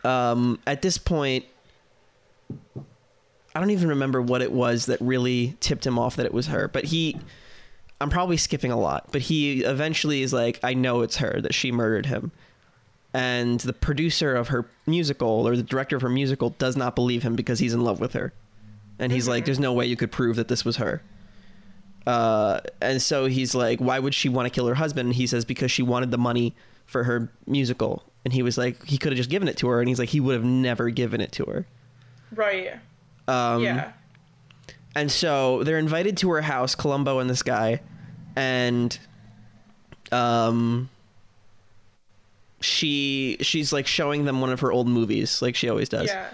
[0.03, 1.45] um, at this point,
[3.55, 6.49] I don't even remember what it was that really tipped him off that it was
[6.49, 6.67] her.
[6.69, 7.17] But he,
[8.01, 9.09] I'm probably skipping a lot.
[9.13, 12.33] But he eventually is like, I know it's her that she murdered him.
[13.13, 17.23] And the producer of her musical or the director of her musical does not believe
[17.23, 18.33] him because he's in love with her.
[18.99, 21.03] And he's like, there's no way you could prove that this was her.
[22.07, 25.07] Uh, and so he's like, why would she want to kill her husband?
[25.07, 26.55] And he says, because she wanted the money
[26.87, 28.03] for her musical.
[28.25, 29.81] And he was like, he could have just given it to her.
[29.81, 31.67] And he's like, he would have never given it to her.
[32.33, 32.75] Right.
[33.29, 33.93] Um, yeah.
[34.95, 37.81] And so they're invited to her house, Columbo and this guy,
[38.37, 38.97] and
[40.13, 40.89] um
[42.61, 46.07] she she's like showing them one of her old movies, like she always does.
[46.09, 46.29] Yeah.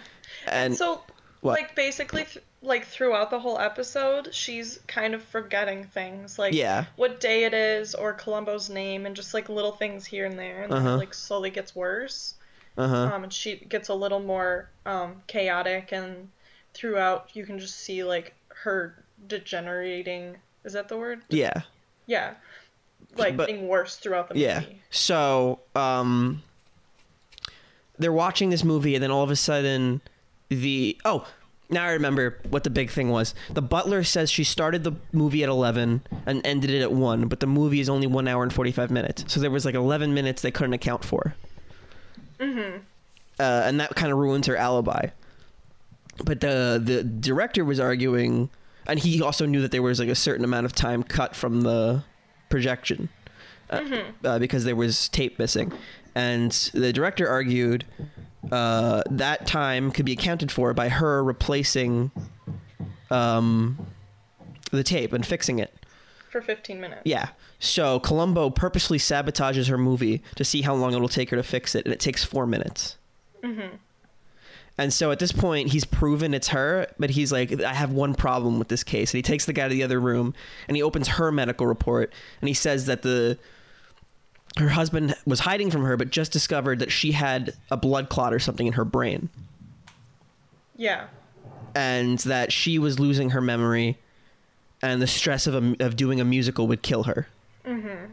[0.47, 1.03] And so
[1.41, 1.59] what?
[1.59, 6.85] like basically th- like throughout the whole episode she's kind of forgetting things like Yeah.
[6.97, 10.63] what day it is or columbo's name and just like little things here and there
[10.65, 10.95] and then Uh-huh.
[10.97, 12.35] it like slowly gets worse
[12.77, 12.95] uh-huh.
[13.15, 16.29] um and she gets a little more um chaotic and
[16.75, 21.63] throughout you can just see like her degenerating is that the word yeah.
[22.07, 22.35] yeah
[23.17, 24.63] like But- getting worse throughout the movie Yeah.
[24.91, 26.43] So, um
[27.99, 30.01] they're watching this movie and then all of a sudden
[30.49, 31.27] the oh,
[31.69, 33.33] now I remember what the big thing was.
[33.51, 37.39] The butler says she started the movie at 11 and ended it at 1, but
[37.39, 39.25] the movie is only 1 hour and 45 minutes.
[39.33, 41.37] So there was like 11 minutes they couldn't account for.
[42.41, 42.81] Mhm.
[43.39, 45.11] Uh, and that kind of ruins her alibi.
[46.25, 48.51] But the the director was arguing
[48.87, 51.63] and he also knew that there was like a certain amount of time cut from
[51.63, 52.03] the
[52.49, 53.09] projection
[53.71, 53.85] uh,
[54.25, 55.73] uh, because there was tape missing.
[56.15, 57.85] And the director argued
[58.51, 62.11] uh, that time could be accounted for by her replacing
[63.11, 63.87] um,
[64.73, 65.87] the tape and fixing it.
[66.31, 67.29] for 15 minutes Yeah.
[67.59, 71.75] So Columbo purposely sabotages her movie to see how long it'll take her to fix
[71.75, 72.97] it, and it takes four minutes.
[74.81, 78.15] And so at this point, he's proven it's her, but he's like, I have one
[78.15, 79.13] problem with this case.
[79.13, 80.33] And he takes the guy to the other room
[80.69, 83.39] and he opens her medical report and he says that the
[84.57, 88.33] her husband was hiding from her, but just discovered that she had a blood clot
[88.33, 89.29] or something in her brain,
[90.77, 91.09] yeah
[91.75, 93.99] and that she was losing her memory,
[94.83, 97.29] and the stress of a, of doing a musical would kill her.
[97.65, 98.13] Mm-hmm.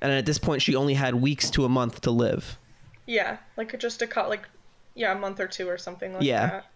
[0.00, 2.56] And at this point, she only had weeks to a month to live.
[3.04, 4.48] yeah like just a cut like
[4.94, 6.46] yeah a month or two or something like Yeah.
[6.46, 6.66] that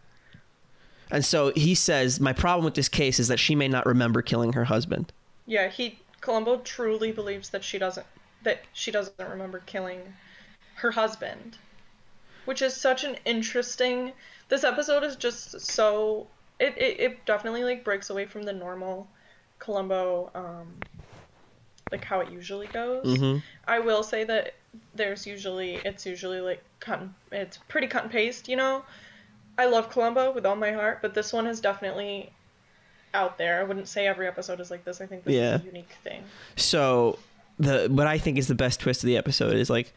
[1.10, 4.22] And so he says, My problem with this case is that she may not remember
[4.22, 5.12] killing her husband.
[5.46, 8.06] Yeah, he Columbo truly believes that she doesn't
[8.42, 10.14] that she doesn't remember killing
[10.76, 11.58] her husband.
[12.44, 14.12] Which is such an interesting
[14.48, 16.26] this episode is just so
[16.58, 19.08] it, it, it definitely like breaks away from the normal
[19.58, 20.66] Columbo um
[21.92, 23.06] like how it usually goes.
[23.06, 23.42] Mhm.
[23.68, 24.54] I will say that
[24.94, 28.84] there's usually it's usually like cut and, it's pretty cut and paste, you know.
[29.58, 32.30] I love Columbo with all my heart, but this one is definitely
[33.14, 33.60] out there.
[33.60, 35.00] I wouldn't say every episode is like this.
[35.00, 35.54] I think this Yeah.
[35.56, 36.22] is a unique thing.
[36.56, 37.18] So
[37.58, 39.94] the what I think is the best twist of the episode is like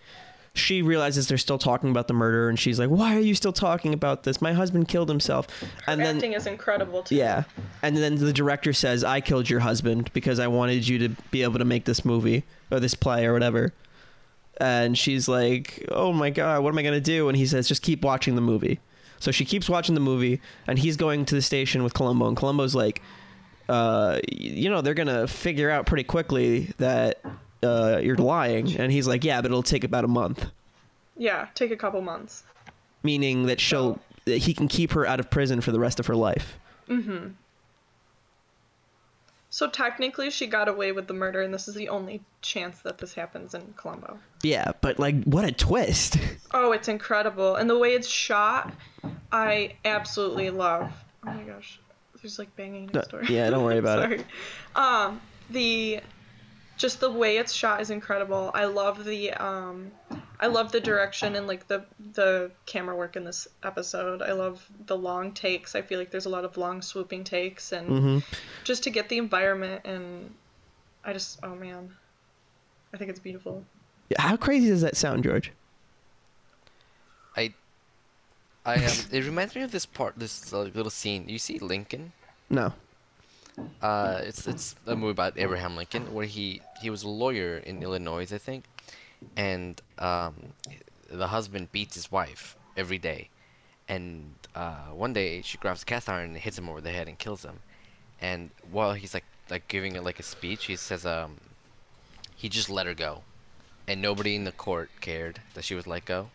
[0.56, 3.52] she realizes they're still talking about the murder and she's like, Why are you still
[3.54, 4.42] talking about this?
[4.42, 5.48] My husband killed himself.
[5.88, 7.16] and then Acting is incredible too.
[7.16, 7.44] Yeah.
[7.84, 11.44] And then the director says, I killed your husband because I wanted you to be
[11.44, 13.74] able to make this movie or this play or whatever.
[14.60, 17.30] And she's like, Oh my God, what am I going to do?
[17.30, 18.80] And he says, Just keep watching the movie.
[19.20, 22.28] So she keeps watching the movie and he's going to the station with Columbo.
[22.28, 23.02] And Columbo's like,
[23.68, 27.22] uh, You know, they're going to figure out pretty quickly that
[27.64, 28.78] uh, you're lying.
[28.78, 30.46] And he's like, Yeah, but it'll take about a month.
[31.18, 32.44] Yeah, take a couple months.
[33.04, 36.08] Meaning that she'll, that he can keep her out of prison for the rest of
[36.08, 36.58] her life.
[39.60, 42.98] So technically, she got away with the murder, and this is the only chance that
[42.98, 44.18] this happens in Columbo.
[44.42, 46.18] Yeah, but like, what a twist!
[46.54, 48.74] Oh, it's incredible, and the way it's shot,
[49.34, 50.90] I absolutely love.
[51.28, 51.78] Oh my gosh,
[52.22, 53.22] there's like banging next door.
[53.26, 54.22] yeah, don't worry about it.
[54.22, 55.06] Sorry.
[55.06, 56.00] Um, the
[56.80, 58.50] just the way it's shot is incredible.
[58.56, 59.92] I love the um,
[60.40, 64.22] I love the direction and like the the camera work in this episode.
[64.22, 65.76] I love the long takes.
[65.76, 68.20] I feel like there's a lot of long swooping takes and hmm
[68.64, 70.34] just to get the environment and
[71.04, 71.92] I just oh man,
[72.94, 73.64] I think it's beautiful.
[74.18, 75.52] How crazy does that sound, George?
[77.36, 77.54] I,
[78.66, 81.28] I um, it reminds me of this part, this little scene.
[81.28, 82.14] You see Lincoln?
[82.50, 82.74] No.
[83.82, 87.82] Uh, it's it's a movie about Abraham Lincoln where he he was a lawyer in
[87.82, 88.66] Illinois, I think,
[89.36, 90.54] and um,
[91.10, 93.30] the husband beats his wife every day,
[93.88, 97.08] and uh, one day she grabs a cast iron and hits him over the head
[97.08, 97.60] and kills him,
[98.22, 101.38] and while he's like like giving it like a speech, he says um,
[102.36, 103.24] he just let her go,
[103.88, 106.30] and nobody in the court cared that she was let go,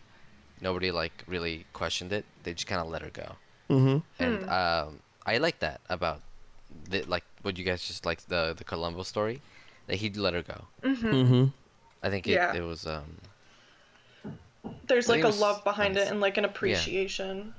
[0.61, 2.25] nobody like really questioned it.
[2.43, 3.35] They just kind of let her go.
[3.67, 4.23] Mm-hmm.
[4.23, 6.21] and um, I like that about
[6.89, 9.41] the, like what you guys just like the the Columbo story
[9.87, 10.65] that he'd let her go.
[10.83, 11.45] Mm-hmm.
[12.03, 12.53] I think it, Yeah.
[12.55, 13.17] it was um
[14.87, 16.07] There's like a love behind nice.
[16.07, 17.53] it and like an appreciation.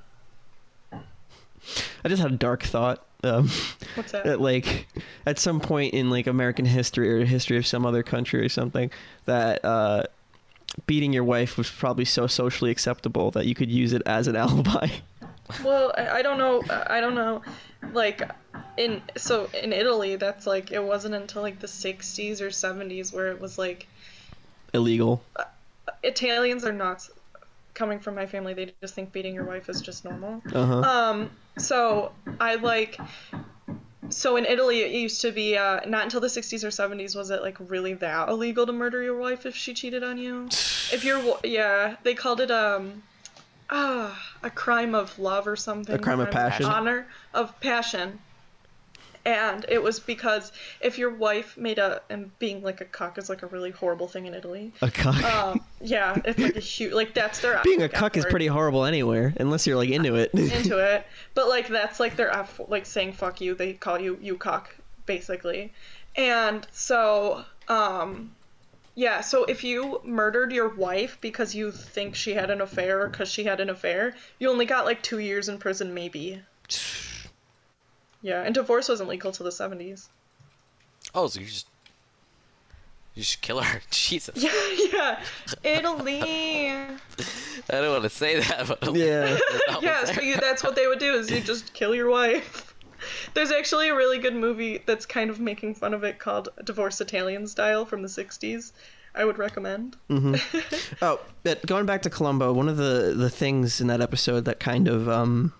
[0.93, 3.03] I just had a dark thought.
[3.23, 3.49] Um,
[3.95, 4.23] What's that?
[4.25, 4.87] that like
[5.25, 8.91] at some point in like American history or history of some other country or something
[9.25, 10.03] that uh,
[10.85, 14.35] beating your wife was probably so socially acceptable that you could use it as an
[14.43, 14.87] alibi.
[15.63, 16.61] Well, I, I don't know.
[16.69, 17.41] I don't know.
[17.93, 18.21] Like,
[18.77, 23.29] in so in Italy, that's like it wasn't until like the '60s or '70s where
[23.29, 23.87] it was like
[24.73, 25.21] Illegal.
[26.03, 27.07] Italians are not
[27.77, 30.41] Coming from my family, they just think beating your wife is just normal.
[30.51, 30.79] Uh huh.
[30.79, 31.29] Um,
[31.59, 32.99] so I like.
[34.09, 37.29] So in Italy, it used to be uh, not until the 60s or 70s was
[37.29, 40.47] it like really that illegal to murder your wife if she cheated on you.
[40.91, 43.03] If you're, yeah, they called it um,
[43.69, 45.93] ah, a crime of love or something.
[45.93, 46.65] A crime of passion?
[46.65, 47.05] Honor
[47.35, 48.17] of passion.
[49.27, 53.27] And it was because if your wife made a and being like a cuck is
[53.27, 54.71] like a really horrible thing in Italy.
[54.81, 55.21] a cuck.
[55.21, 58.85] Um, yeah, it's like a huge like that's their Being a cuck is pretty horrible
[58.85, 60.33] anywhere, unless you're like into it.
[60.33, 61.05] into it.
[61.33, 63.53] But like that's like their F like saying fuck you.
[63.53, 64.73] They call you you cock
[65.05, 65.73] basically.
[66.15, 68.31] And so um
[68.95, 73.29] yeah, so if you murdered your wife because you think she had an affair because
[73.29, 76.41] she had an affair, you only got like two years in prison, maybe.
[78.21, 80.07] Yeah, and divorce wasn't legal till the 70s.
[81.15, 81.67] oh so you just
[83.13, 84.51] you just kill her Jesus Yeah,
[84.93, 85.19] yeah.
[85.63, 86.21] Italy.
[86.79, 86.91] I
[87.69, 89.37] don't want to say that but yeah.
[89.81, 92.73] yeah, so you, that's what they would do is you just kill your wife.
[93.33, 96.99] There's actually a really good movie that's kind of making fun of it called Divorce
[97.01, 98.71] Italian Style from the 60s.
[99.15, 99.97] I would recommend.
[101.01, 104.59] Oh, but going back to Columbo, one of the the things in that episode that
[104.59, 105.53] kind of um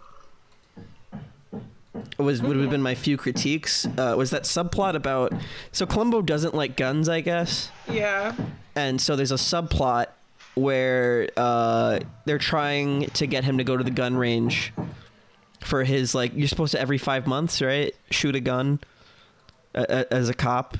[2.18, 5.34] was would have been my few critiques uh, was that subplot about
[5.72, 8.34] so Columbo doesn't like guns, I guess, Yeah.
[8.76, 10.08] and so there's a subplot
[10.56, 14.74] where uh, they're trying to get him to go to the gun range
[15.62, 17.94] for his like you're supposed to every five months, right?
[18.12, 18.80] Shoot a gun
[19.76, 20.78] uh, uh, as a cop.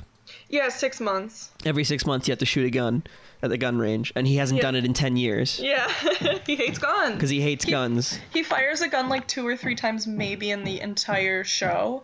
[0.48, 1.50] Yeah, six months.
[1.64, 3.02] Every six months, you have to shoot a gun
[3.42, 4.62] at the gun range, and he hasn't Yeah.
[4.62, 5.88] done it in ten years Yeah,
[6.46, 7.14] he hates guns.
[7.14, 8.18] because he hates guns.
[8.32, 12.02] He fires a gun like two or three times, maybe in the entire show,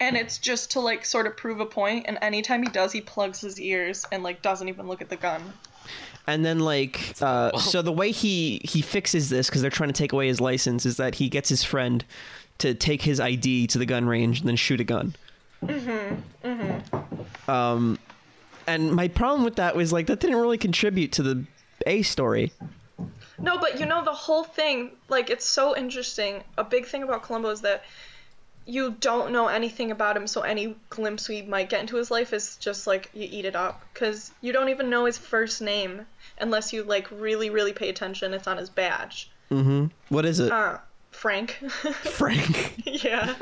[0.00, 2.04] and it's just to like sort of prove a point.
[2.08, 5.16] And anytime he does, he plugs his ears and like doesn't even look at the
[5.16, 5.42] gun.
[6.28, 9.92] And then like, uh, so the way he he fixes this because they're trying to
[9.94, 12.04] take away his license is that he gets his friend
[12.58, 15.14] to take his ID to the gun range and then shoot a gun.
[15.64, 16.48] Mm-hmm.
[16.48, 17.50] Mm-hmm.
[17.50, 17.98] Um,
[18.66, 21.44] and my problem with that was like that didn't really contribute to the
[21.86, 22.52] A story.
[23.38, 26.42] No, but you know the whole thing, like it's so interesting.
[26.56, 27.84] A big thing about Columbo is that
[28.64, 32.32] you don't know anything about him, so any glimpse we might get into his life
[32.32, 36.06] is just like you eat it up because you don't even know his first name
[36.38, 38.32] unless you like really really pay attention.
[38.34, 39.30] It's on his badge.
[39.50, 39.86] Mm-hmm.
[40.08, 40.50] What is it?
[40.50, 40.78] Uh,
[41.10, 41.50] Frank.
[41.60, 42.74] Frank.
[42.84, 43.34] yeah.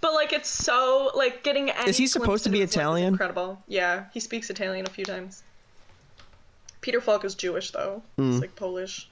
[0.00, 2.82] But like it's so like getting Is he supposed to be into his life is
[2.82, 3.08] Italian?
[3.14, 3.62] Incredible.
[3.68, 5.42] Yeah, he speaks Italian a few times.
[6.80, 8.02] Peter Falk is Jewish though.
[8.16, 9.08] He's like Polish.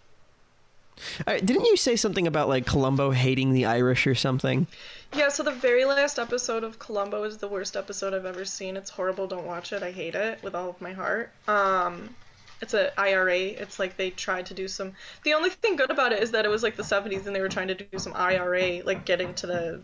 [1.26, 4.66] All right, didn't you say something about like Columbo hating the Irish or something?
[5.14, 8.76] Yeah, so the very last episode of Columbo is the worst episode I've ever seen.
[8.76, 9.26] It's horrible.
[9.26, 9.82] Don't watch it.
[9.82, 11.32] I hate it with all of my heart.
[11.48, 12.14] Um,
[12.60, 13.38] it's a IRA.
[13.38, 14.92] It's like they tried to do some.
[15.24, 17.40] The only thing good about it is that it was like the 70s and they
[17.40, 19.80] were trying to do some IRA, like getting to the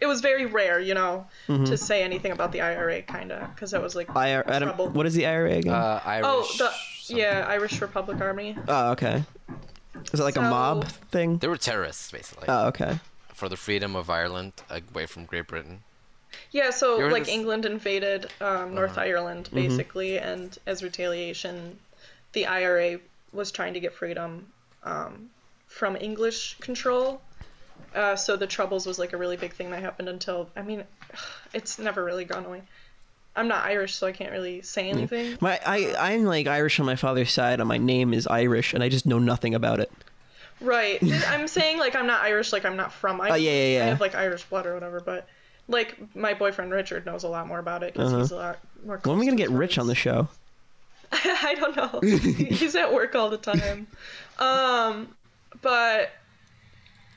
[0.00, 1.64] it was very rare, you know, Mm-hmm.
[1.64, 4.88] to say anything about the IRA, kind of, because it was like I, I trouble.
[4.90, 5.72] what is the IRA again?
[5.74, 6.26] Uh, Irish.
[6.28, 7.16] oh, the something.
[7.18, 8.56] yeah, Irish Republic Army.
[8.68, 9.24] oh, okay.
[10.12, 11.38] Is it like a mob thing?
[11.38, 12.98] They were terrorists, basically, Oh, okay.
[13.34, 15.82] for the freedom of Ireland away from Great Britain.
[16.52, 19.00] Yeah, so like this- England invaded um, North Uh-huh.
[19.08, 21.78] Ireland basically, and as retaliation,
[22.32, 23.00] the IRA
[23.32, 24.46] was trying to get freedom
[24.84, 25.30] um,
[25.66, 27.20] from English control.
[27.94, 30.84] Uh, so the Troubles was like a really big thing that happened until I mean,
[31.54, 32.62] it's never really gone away.
[33.36, 35.38] I'm not Irish, so I can't really say anything.
[35.40, 38.82] My I I'm like Irish on my father's side, and my name is Irish, and
[38.82, 39.90] I just know nothing about it.
[40.60, 40.98] Right.
[41.28, 43.32] I'm saying like I'm not Irish, like I'm not from Ireland.
[43.40, 43.84] Oh, yeah, yeah, yeah.
[43.84, 45.28] I have like Irish blood or whatever, but
[45.68, 48.22] like my boyfriend Richard knows a lot more about it because Uh-huh.
[48.22, 48.98] he's a lot more.
[49.04, 50.28] When are we gonna to get rich on the show?
[51.12, 52.00] I don't know.
[52.18, 53.86] He's at work all the time.
[54.38, 55.08] Um,
[55.62, 56.10] but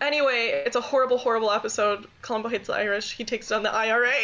[0.02, 2.08] anyway, it's a horrible, horrible episode.
[2.22, 3.14] Columbo hates the Irish.
[3.14, 4.12] He takes down the IRA.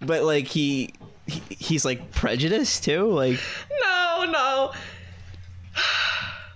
[0.00, 0.92] But like he,
[1.26, 3.10] he he's like prejudiced too.
[3.10, 3.38] Like
[3.80, 4.72] no, no.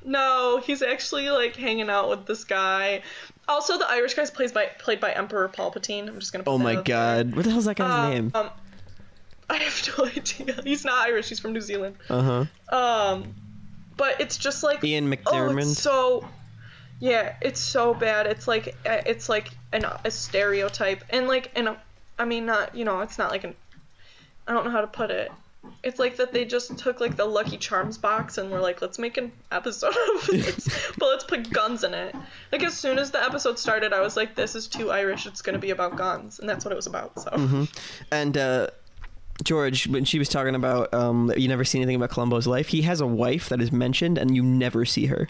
[0.05, 3.03] No, he's actually like hanging out with this guy.
[3.47, 6.09] Also, the Irish guy's played by played by Emperor Palpatine.
[6.09, 6.45] I'm just gonna.
[6.45, 7.25] Put oh my out there.
[7.25, 8.31] god, what the hell's that guy's Um, name?
[8.35, 8.51] Um,
[9.51, 10.61] I have no idea.
[10.65, 11.29] He's not Irish.
[11.29, 11.97] He's from New Zealand.
[12.09, 12.75] Uh huh.
[12.77, 13.35] Um,
[13.99, 15.73] but it's just like Ian oh, McDermott.
[15.73, 16.27] it's so
[17.01, 18.27] yeah, it's so bad.
[18.27, 21.77] It's like uh, it's like an, a stereotype, and like and
[22.19, 23.55] I mean not you know it's not like an
[24.47, 25.31] I don't know how to put it.
[25.83, 28.99] It's like that they just took like the Lucky Charms box and were like, let's
[28.99, 30.69] make an episode of this,
[30.99, 32.15] but let's put guns in it.
[32.51, 35.27] Like as soon as the episode started, I was like, this is too Irish.
[35.27, 37.21] It's gonna be about guns, and that's what it was about.
[37.21, 37.31] So.
[37.31, 37.65] Mm-hmm.
[38.11, 38.69] And uh,
[39.45, 42.83] George, when she was talking about um, you never see anything about Columbo's life, he
[42.83, 45.29] has a wife that is mentioned, and you never see her.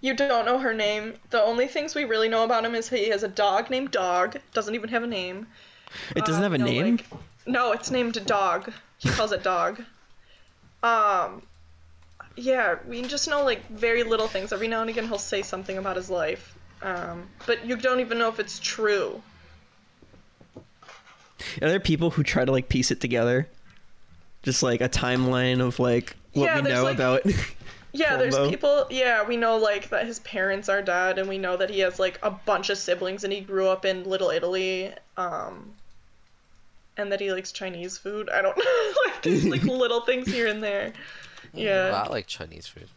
[0.00, 1.14] You don't know her name.
[1.30, 4.36] The only things we really know about him is he has a dog named Dog.
[4.52, 5.46] Doesn't even have a name.
[6.14, 6.96] It doesn't Uh, have a no, name.
[6.96, 7.06] like-
[7.46, 8.72] no, it's named Dog.
[8.98, 9.82] He calls it Dog.
[10.82, 11.42] Um,
[12.36, 14.52] yeah, we just know like very little things.
[14.52, 18.18] Every now and again, he'll say something about his life, um, but you don't even
[18.18, 19.22] know if it's true.
[21.62, 23.48] Are there people who try to like piece it together?
[24.42, 27.22] Just like a timeline of like what Yeah, we know like- about.
[27.98, 28.50] Yeah, there's Columbo?
[28.50, 28.86] people.
[28.90, 31.98] Yeah, we know like that his parents are dead, and we know that he has
[31.98, 34.92] like a bunch of siblings, and he grew up in Little Italy.
[35.16, 35.72] Um,
[36.96, 38.30] and that he likes Chinese food.
[38.30, 38.92] I don't know.
[39.06, 40.92] like there's like little things here and there.
[41.52, 41.90] Yeah.
[41.90, 42.88] Well, I like Chinese food.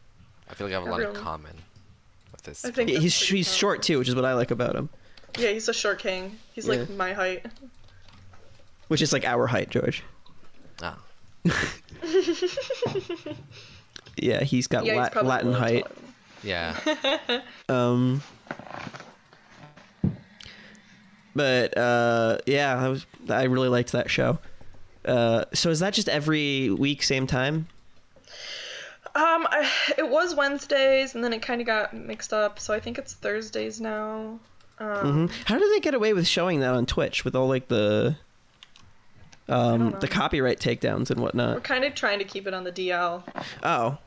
[0.50, 1.56] I feel like I have a lot in common
[2.32, 2.66] with this.
[2.66, 3.58] I think he's that's he's common.
[3.58, 4.90] short too, which is what I like about him.
[5.38, 6.38] Yeah, he's a short king.
[6.54, 7.46] He's like my height.
[8.88, 10.04] Which is like our height, George.
[10.82, 10.98] Ah.
[14.24, 15.84] Yeah, he's got Yeah, Lat- probably Latin height.
[15.86, 15.96] taller.
[16.44, 17.42] Yeah.
[17.70, 18.24] Um,
[21.36, 24.40] but uh, yeah, I was I really liked that show.
[25.06, 27.68] Uh, so is that just every week, same time?
[29.16, 32.80] Um, I, it was Wednesdays, and then it kind of got mixed up, so I
[32.80, 34.40] think it's Thursdays now.
[34.80, 37.68] Um, hmm How do they get away with showing that on Twitch with all like
[37.68, 38.16] the
[39.48, 41.56] um, the copyright takedowns and whatnot?
[41.56, 43.24] We're kind of trying to keep it on the DL.
[43.64, 43.98] Oh,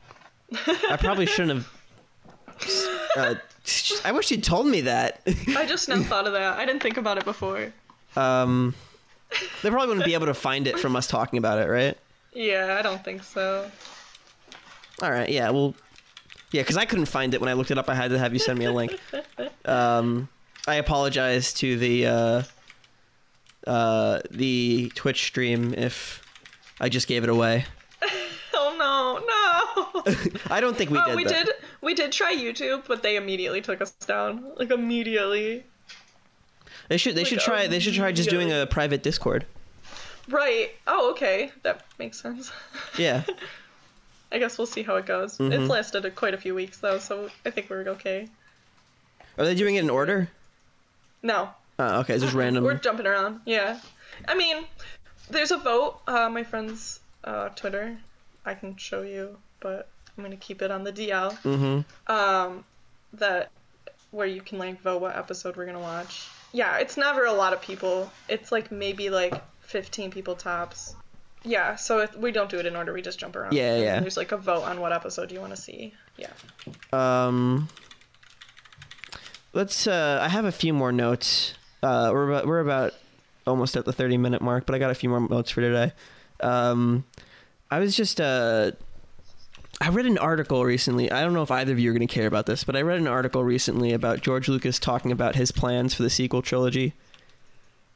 [0.89, 1.69] I probably shouldn't have.
[3.15, 3.35] Uh,
[4.03, 5.21] I wish you'd told me that.
[5.55, 6.57] I just now thought of that.
[6.57, 7.71] I didn't think about it before.
[8.15, 8.73] um,
[9.61, 11.95] they probably wouldn't be able to find it from us talking about it, right?
[12.33, 13.69] Yeah, I don't think so.
[15.03, 15.75] All right, yeah, well,
[16.51, 17.87] yeah, because I couldn't find it when I looked it up.
[17.87, 18.99] I had to have you send me a link.
[19.65, 20.27] Um,
[20.67, 22.43] I apologize to the uh,
[23.67, 26.23] uh, the Twitch stream if
[26.79, 27.65] I just gave it away.
[30.49, 31.15] I don't think we oh, did.
[31.15, 31.45] we that.
[31.45, 31.55] did.
[31.81, 34.51] We did try YouTube, but they immediately took us down.
[34.57, 35.63] Like immediately.
[36.89, 37.15] They should.
[37.15, 37.67] They like, should try.
[37.67, 39.45] They should try just doing a private Discord.
[40.29, 40.71] Right.
[40.87, 41.51] Oh, okay.
[41.63, 42.51] That makes sense.
[42.97, 43.23] Yeah.
[44.31, 45.37] I guess we'll see how it goes.
[45.37, 45.51] Mhm.
[45.53, 48.27] It's lasted a, quite a few weeks though, so I think we're okay.
[49.37, 50.29] Are they doing it in order?
[51.21, 51.49] No,
[51.79, 52.63] Oh, okay, it's just random.
[52.63, 53.41] we're jumping around.
[53.45, 53.79] Yeah.
[54.27, 54.65] I mean,
[55.29, 56.01] there's a vote.
[56.07, 57.97] Uh, my friend's uh, Twitter.
[58.45, 59.87] I can show you, but
[60.17, 61.31] I'm gonna keep it on the DL.
[61.41, 62.11] Mm-hmm.
[62.11, 62.63] Um,
[63.13, 63.51] that
[64.11, 66.27] where you can like vote what episode we're gonna watch.
[66.51, 68.11] Yeah, it's never a lot of people.
[68.29, 70.95] It's like maybe like 15 people tops.
[71.43, 72.93] Yeah, so it, we don't do it in order.
[72.93, 73.53] We just jump around.
[73.53, 73.99] Yeah, yeah.
[73.99, 75.93] There's like a vote on what episode you want to see.
[76.15, 76.29] Yeah.
[76.93, 77.67] Um,
[79.51, 79.87] let's.
[79.87, 81.55] Uh, I have a few more notes.
[81.81, 82.93] Uh, we're about we're about
[83.45, 85.91] almost at the thirty minute mark, but I got a few more notes for today.
[86.39, 87.03] Um,
[87.69, 88.21] I was just.
[88.21, 88.71] Uh,
[89.83, 91.11] I read an article recently.
[91.11, 92.81] I don't know if either of you are going to care about this, but I
[92.83, 96.93] read an article recently about George Lucas talking about his plans for the sequel trilogy.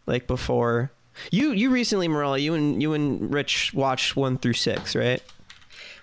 [0.06, 0.92] like before.
[1.32, 5.24] You you recently, Marella, you and you and Rich watched one through six, right?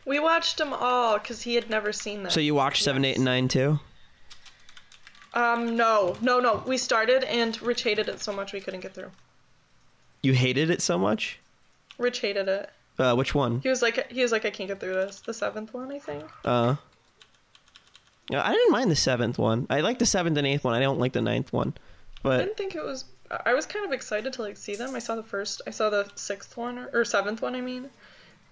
[0.07, 2.33] We watched them all because he had never seen them.
[2.33, 3.79] So you watched seven, eight, and nine too.
[5.35, 6.63] Um, no, no, no.
[6.67, 9.11] We started and Rich hated it so much we couldn't get through.
[10.23, 11.39] You hated it so much.
[11.99, 12.71] Rich hated it.
[12.99, 13.61] Uh, which one?
[13.61, 15.21] He was like, he was like, I can't get through this.
[15.21, 16.25] The seventh one, I think.
[16.45, 16.77] Uh,
[18.31, 19.67] yeah, I didn't mind the seventh one.
[19.69, 20.75] I like the seventh and eighth one.
[20.75, 21.75] I don't like the ninth one,
[22.23, 23.05] But I didn't think it was.
[23.45, 24.95] I was kind of excited to like see them.
[24.95, 25.61] I saw the first.
[25.67, 27.55] I saw the sixth one or, or seventh one.
[27.55, 27.91] I mean,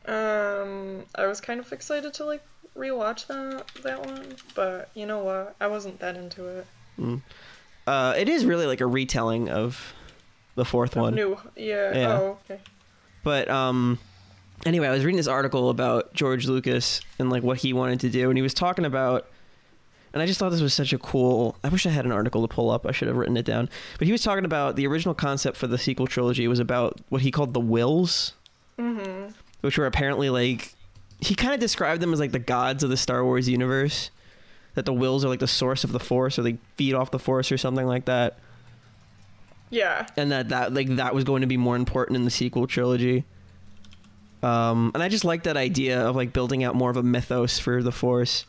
[0.06, 2.42] um, I was kind of excited to like
[2.76, 4.36] rewatch that that one.
[4.54, 5.54] But you know what?
[5.60, 6.66] I wasn't that into it.
[7.86, 9.94] uh, it is really like a retelling of
[10.54, 11.14] the fourth one.
[11.14, 11.96] New, yeah.
[11.96, 12.18] Yeah.
[12.18, 12.60] Oh, okay.
[13.22, 13.98] But um,
[14.66, 18.10] anyway, I was reading this article about George Lucas and like what he wanted to
[18.10, 19.28] do, and he was talking about.
[20.14, 21.56] And I just thought this was such a cool.
[21.64, 22.86] I wish I had an article to pull up.
[22.86, 23.70] I should have written it down.
[23.98, 27.22] But he was talking about the original concept for the sequel trilogy was about what
[27.22, 28.34] he called the wills,
[28.78, 29.30] Mm-hmm.
[29.62, 30.74] which were apparently like
[31.20, 34.10] he kind of described them as like the gods of the Star Wars universe.
[34.74, 37.18] That the wills are like the source of the Force, or they feed off the
[37.18, 38.38] Force, or something like that.
[39.70, 40.06] Yeah.
[40.18, 43.24] and that that like that was going to be more important in the sequel trilogy.
[44.42, 47.58] Um, and I just like that idea of like building out more of a mythos
[47.58, 48.44] for the Force,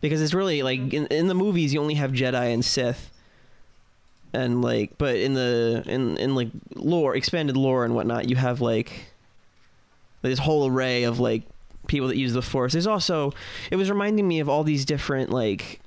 [0.00, 3.10] because it's really like in, in the movies you only have Jedi and Sith,
[4.32, 8.60] and like but in the in in like lore expanded lore and whatnot you have
[8.60, 9.12] like
[10.22, 11.42] this whole array of like
[11.86, 12.72] people that use the Force.
[12.72, 13.34] There's also
[13.70, 15.80] it was reminding me of all these different like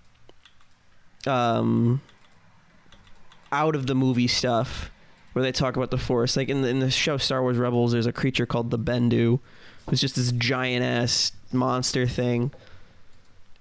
[1.25, 2.01] um
[3.51, 4.91] out of the movie stuff
[5.33, 7.91] where they talk about the force like in the, in the show star wars rebels
[7.91, 9.39] there's a creature called the bendu
[9.89, 12.51] who's just this giant ass monster thing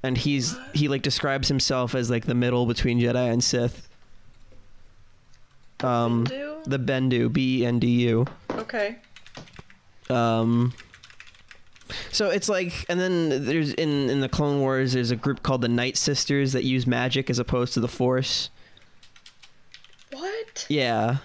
[0.03, 3.89] and he's he like describes himself as like the middle between jedi and sith
[5.81, 6.59] um Do?
[6.67, 8.97] the bendu b-e-n-d-u Okay.
[10.11, 10.73] um
[12.11, 15.61] so it's like and then there's in in the clone wars there's a group called
[15.63, 18.49] the night sisters that use magic as opposed to the force
[20.13, 20.67] What?
[20.69, 21.19] yeah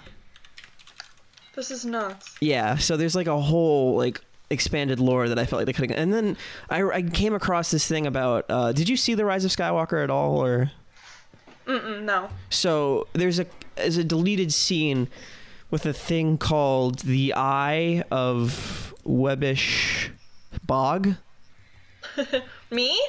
[1.58, 2.36] This is nuts.
[2.40, 5.90] Yeah, so there's like a whole like expanded lore that I felt like they could
[5.90, 6.00] have.
[6.00, 6.38] And then
[6.70, 8.46] I, I came across this thing about.
[8.48, 10.72] Uh, did you see the Rise of Skywalker at all, or
[11.66, 12.30] Mm-mm, no.
[12.52, 15.08] so there's a there's a deleted scene
[15.72, 20.12] with a thing called the Eye of Webbish
[20.64, 21.16] Bog.
[22.72, 23.02] Me?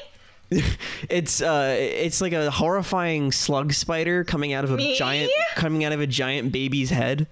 [1.11, 4.97] It's uh it's like a horrifying slug spider coming out of a Me?
[4.97, 7.27] giant coming out of a giant baby's head.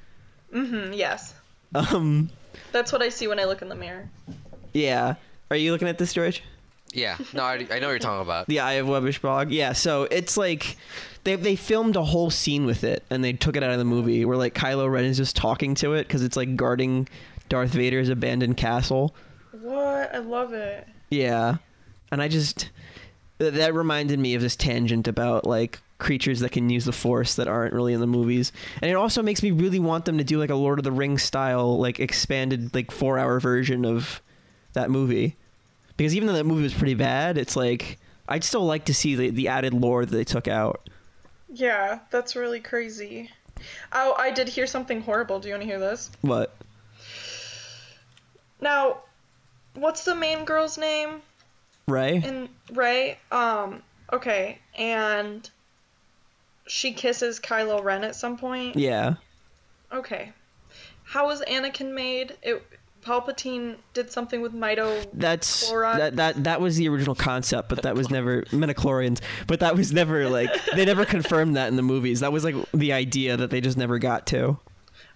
[0.55, 0.93] Mm-hmm.
[0.93, 1.35] Yes.
[1.75, 2.31] Um
[2.73, 4.09] That's what I see when I look in the mirror.
[4.73, 5.15] yeah.
[5.51, 6.43] Are you looking at this, George?
[6.93, 8.47] Yeah, no, I, I know what you're talking about.
[8.49, 9.51] The Eye of Webbish Bog.
[9.53, 10.77] Yeah, so it's like
[11.25, 13.85] they they filmed a whole scene with it and they took it out of the
[13.85, 17.09] movie where like Kylo Ren is just talking to it because it's like guarding
[17.49, 19.15] Darth Vader's abandoned castle.
[19.61, 20.15] What?
[20.15, 20.87] I love it.
[21.11, 21.57] Yeah,
[22.11, 22.71] and I just
[23.39, 27.49] that reminded me of this tangent about like creatures that can use the Force that
[27.49, 30.39] aren't really in the movies, and it also makes me really want them to do
[30.39, 34.21] like a Lord of the Rings style like expanded like four hour version of
[34.75, 35.37] that movie
[35.97, 39.15] because even though that movie was pretty bad, it's like I'd still like to see
[39.15, 40.89] the, the added lore that they took out.
[41.53, 43.31] Yeah, that's really crazy.
[43.93, 45.41] Oh, I did hear something horrible.
[45.41, 46.11] Do you want to hear this?
[46.21, 46.55] What?
[48.61, 48.99] Now,
[49.75, 51.23] what's the main girl's name
[51.89, 52.21] Rey?
[52.25, 53.19] And Rey?
[53.31, 53.83] Um,
[54.13, 55.49] okay, and
[56.67, 58.77] she kisses Kylo Ren at some point.
[58.77, 59.15] Yeah.
[59.93, 60.33] Okay.
[61.05, 62.37] How was Anakin made?
[62.43, 62.63] It
[63.07, 65.07] Palpatine did something with Mito.
[65.13, 69.21] That's that that that was the original concept, but that was never midichlorians.
[69.47, 72.21] But that was never like they never confirmed that in the movies.
[72.21, 74.59] That was like the idea that they just never got to.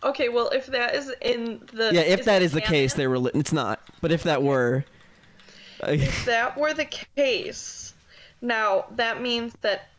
[0.02, 3.18] Okay, well, if that is in the Yeah, if that is the case, they were.
[3.18, 3.80] Li- it's not.
[4.00, 4.84] But if that were,
[5.82, 7.92] If that were the case,
[8.40, 9.89] now that means that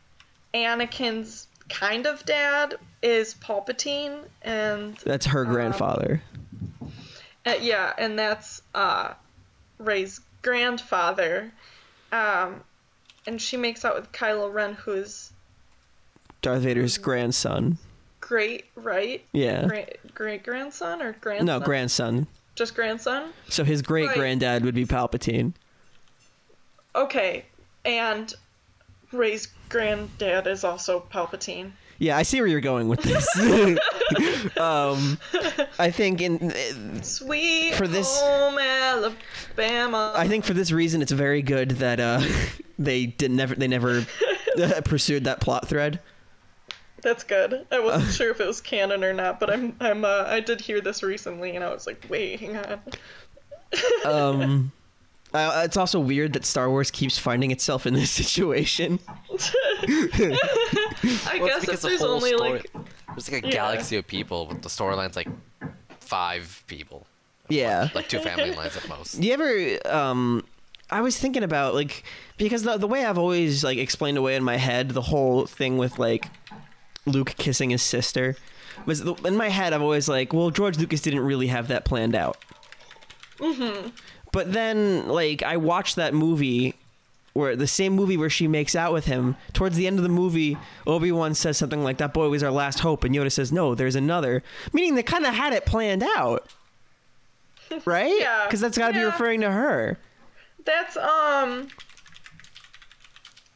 [0.54, 6.22] Anakin's kind of dad is Palpatine, and that's her grandfather.
[7.46, 9.14] uh, yeah, and that's uh,
[9.78, 11.52] Rey's grandfather.
[12.12, 12.62] Um,
[13.26, 15.32] and she makes out with Kylo Ren, who's
[16.42, 17.78] Darth Vader's grandson.
[18.20, 19.24] great, right?
[19.32, 19.66] Yeah.
[19.66, 21.46] Great great grandson or grandson?
[21.46, 22.26] No, grandson.
[22.54, 23.32] Just grandson.
[23.48, 25.54] So his great granddad would be Palpatine.
[26.94, 27.46] Okay,
[27.86, 28.34] and
[29.10, 31.72] Rey's granddad is also Palpatine.
[31.98, 33.26] Yeah, I see where you're going with this.
[34.58, 35.18] um,
[35.78, 40.12] I think in Sweet For this- home Alabama.
[40.14, 42.20] I think for this reason, it's very good that uh,
[42.78, 44.04] they did never they never
[44.60, 46.00] uh, pursued that plot thread.
[47.02, 47.66] That's good.
[47.72, 50.60] I wasn't sure if it was canon or not, but I'm I'm uh, I did
[50.60, 52.80] hear this recently, and I was like, wait, hang on.
[54.04, 54.72] Um,
[55.34, 58.98] uh, it's also weird that Star Wars keeps finding itself in this situation.
[59.30, 62.72] I Well, guess it's if because the there's only story- like
[63.08, 63.52] There's like a Yeah.
[63.52, 65.28] galaxy of people, but the storyline's like
[66.00, 67.06] five people,
[67.48, 67.88] Yeah.
[67.94, 69.20] like two family lines at most.
[69.20, 70.44] Do you ever um
[70.90, 72.04] I was thinking about like
[72.36, 75.78] because the the way I've always like explained away in my head the whole thing
[75.78, 76.26] with like
[77.06, 78.36] Luke kissing his sister
[78.86, 81.84] was the, in my head I've always like well George Lucas didn't really have that
[81.84, 82.36] planned out.
[83.38, 83.88] Mm-hmm.
[84.32, 86.74] But then like I watched that movie
[87.34, 90.08] where the same movie where she makes out with him towards the end of the
[90.10, 90.56] movie
[90.86, 93.94] Obi-Wan says something like that boy was our last hope and Yoda says no there's
[93.96, 94.42] another
[94.74, 96.46] meaning they kind of had it planned out.
[97.86, 98.20] Right?
[98.20, 98.48] Yeah.
[98.50, 99.98] Cuz that's got to be referring to her.
[100.64, 101.68] that's um.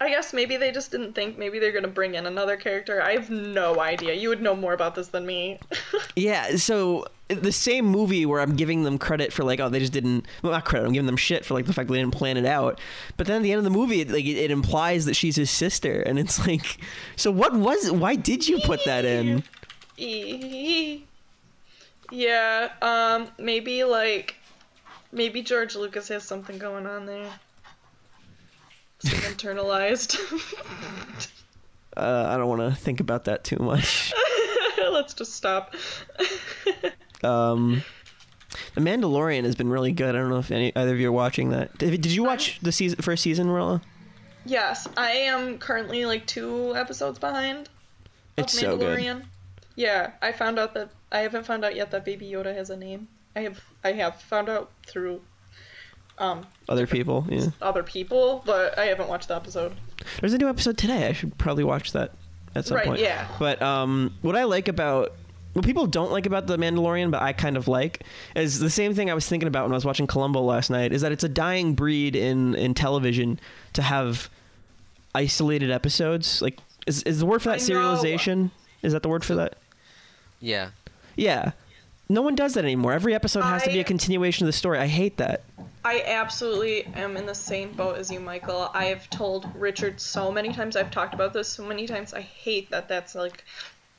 [0.00, 3.02] I guess maybe they just didn't think maybe they're gonna bring in another character.
[3.02, 4.12] I have no idea.
[4.14, 5.58] You would know more about this than me.
[6.16, 9.92] Yeah, so the same movie where I'm giving them credit for like, oh, they just
[9.92, 10.26] didn't.
[10.42, 10.86] Well, not credit.
[10.86, 12.80] I'm giving them shit for like the fact they didn't plan it out.
[13.16, 15.36] But then at the end of the movie, it, like it, it implies that she's
[15.36, 16.78] his sister, and it's like,
[17.16, 17.90] so what was?
[17.90, 19.42] Why did you put that in?
[22.12, 24.36] Yeah, um, maybe like,
[25.10, 27.30] maybe George Lucas has something going on there.
[29.00, 30.16] Some internalized.
[31.96, 34.12] Uh, I don't want to think about that too much.
[34.78, 35.74] Let's just stop.
[37.24, 37.82] Um,
[38.74, 40.14] the Mandalorian has been really good.
[40.14, 41.76] I don't know if any either of you are watching that.
[41.78, 43.82] Did, did you watch the season first season, Marella?
[44.44, 47.68] yes, I am currently like two episodes behind.
[48.38, 48.98] of It's so good.
[48.98, 49.24] Mandalorian.
[49.74, 52.76] Yeah, I found out that I haven't found out yet that Baby Yoda has a
[52.76, 53.08] name.
[53.34, 55.20] I have I have found out through
[56.18, 57.48] um Other people, yeah.
[57.60, 59.74] other people, but I haven't watched the episode.
[60.20, 61.08] There's a new episode today.
[61.08, 62.12] I should probably watch that
[62.54, 63.00] at some Right, point.
[63.00, 63.28] yeah.
[63.38, 65.12] But um, what I like about
[65.56, 68.02] what people don't like about the Mandalorian, but I kind of like,
[68.34, 70.92] is the same thing I was thinking about when I was watching Columbo last night.
[70.92, 73.40] Is that it's a dying breed in in television
[73.72, 74.28] to have
[75.14, 76.42] isolated episodes.
[76.42, 77.80] Like, is is the word for that I know.
[77.80, 78.50] serialization?
[78.82, 79.56] Is that the word for that?
[80.40, 80.70] Yeah,
[81.16, 81.52] Yeah.
[82.08, 82.92] No one does that anymore.
[82.92, 84.78] Every episode has to be a continuation of the story.
[84.78, 85.42] I hate that.
[85.84, 88.70] I absolutely am in the same boat as you, Michael.
[88.72, 90.76] I have told Richard so many times.
[90.76, 92.14] I've talked about this so many times.
[92.14, 92.86] I hate that.
[92.86, 93.42] That's like,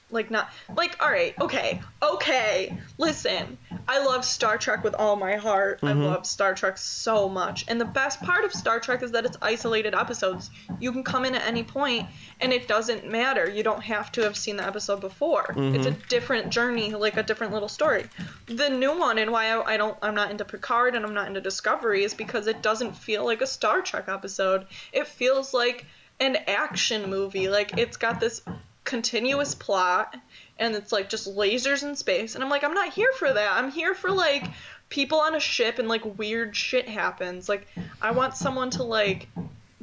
[0.10, 0.96] like not like.
[1.02, 2.78] All right, okay, okay.
[2.98, 5.80] Listen, I love Star Trek with all my heart.
[5.84, 6.04] I mm-hmm.
[6.04, 7.66] love Star Trek so much.
[7.68, 10.50] And the best part of Star Trek is that it's isolated episodes.
[10.80, 12.08] You can come in at any point,
[12.40, 13.50] and it doesn't matter.
[13.50, 15.46] You don't have to have seen the episode before.
[15.50, 15.88] It's mm-hmm.
[15.88, 18.06] a different journey, like a different little story.
[18.48, 21.28] The new one, and why I, I don't, I'm not into Picard and I'm not
[21.28, 24.68] into Discovery, is because it doesn't feel like a Star Trek episode.
[24.94, 25.86] It feels like
[26.20, 27.50] an action movie.
[27.50, 28.42] Like it's got this
[28.88, 30.16] continuous plot,
[30.58, 32.34] and it's like just lasers in space.
[32.34, 33.52] And I'm like, I'm not here for that.
[33.56, 34.46] I'm here for like
[34.90, 37.48] people on a ship and like weird shit happens.
[37.48, 37.68] Like
[38.02, 39.28] I want someone to like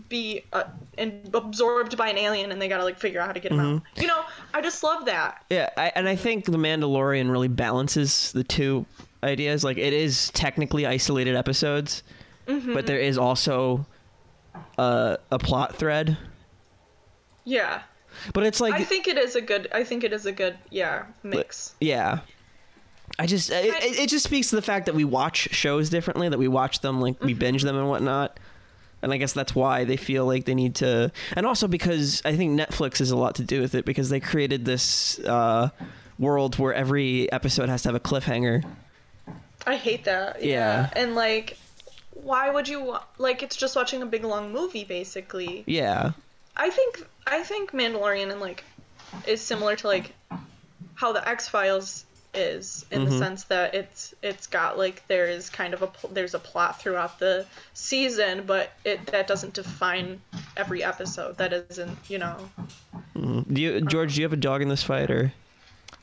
[0.09, 0.64] be uh,
[0.98, 3.61] and absorbed by an alien and they gotta like figure out how to get him
[3.61, 3.82] out.
[3.96, 5.44] You know, I just love that.
[5.50, 8.86] Yeah, I, and I think the Mandalorian really balances the two
[9.22, 9.62] ideas.
[9.64, 12.02] Like it is technically isolated episodes,
[12.46, 13.86] but there is also
[14.78, 16.16] a, a plot thread.
[17.44, 17.82] Yeah.
[18.32, 19.68] But it's like, I think it is a good.
[19.72, 20.56] I think it is a good.
[20.70, 21.74] Yeah, mix.
[21.80, 22.20] yeah,
[23.18, 26.28] I just it, it, it just speaks to the fact that we watch shows differently,
[26.28, 28.38] that we watch them like we binge them and whatnot.
[29.02, 32.36] And I guess that's why they feel like they need to, and also because I
[32.36, 35.68] think Netflix has a lot to do with it because they created this uh,
[36.18, 38.64] world where every episode has to have a cliffhanger.
[39.66, 40.42] I hate that.
[40.42, 40.88] Yeah.
[40.94, 41.58] And like,
[42.12, 43.42] why would you like?
[43.42, 45.64] It's just watching a big long movie, basically.
[45.66, 46.12] Yeah,
[46.56, 48.64] I think I think Mandalorian and like
[49.26, 50.12] is similar to like
[50.94, 52.04] how the X Files
[52.34, 53.10] is in Mm-hmm.
[53.12, 56.38] the sense that it's it's got like there is kind of a pl- there's a
[56.38, 60.20] plot throughout the season, but it that doesn't define
[60.56, 61.38] every episode.
[61.38, 62.36] That isn't you know.
[63.14, 64.14] Do you, George?
[64.16, 65.32] Do you have a dog in this fight, or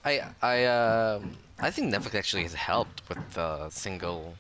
[0.06, 4.36] I I um I think Netflix actually has helped with the single,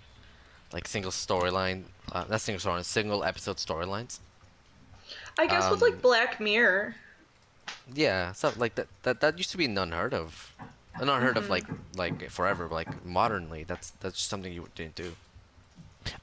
[0.72, 4.20] like single storyline, uh, not single storyline, single episode storylines.
[5.42, 6.96] I guess with Um, like Black Mirror.
[7.94, 8.88] Yeah, stuff like that.
[9.04, 10.54] That that used to be unheard of,
[11.00, 11.52] Uh, not unheard of Mm-hmm.
[11.52, 11.66] like
[12.22, 12.68] like forever.
[12.68, 15.14] but, Like modernly, that's that's just something you didn't do.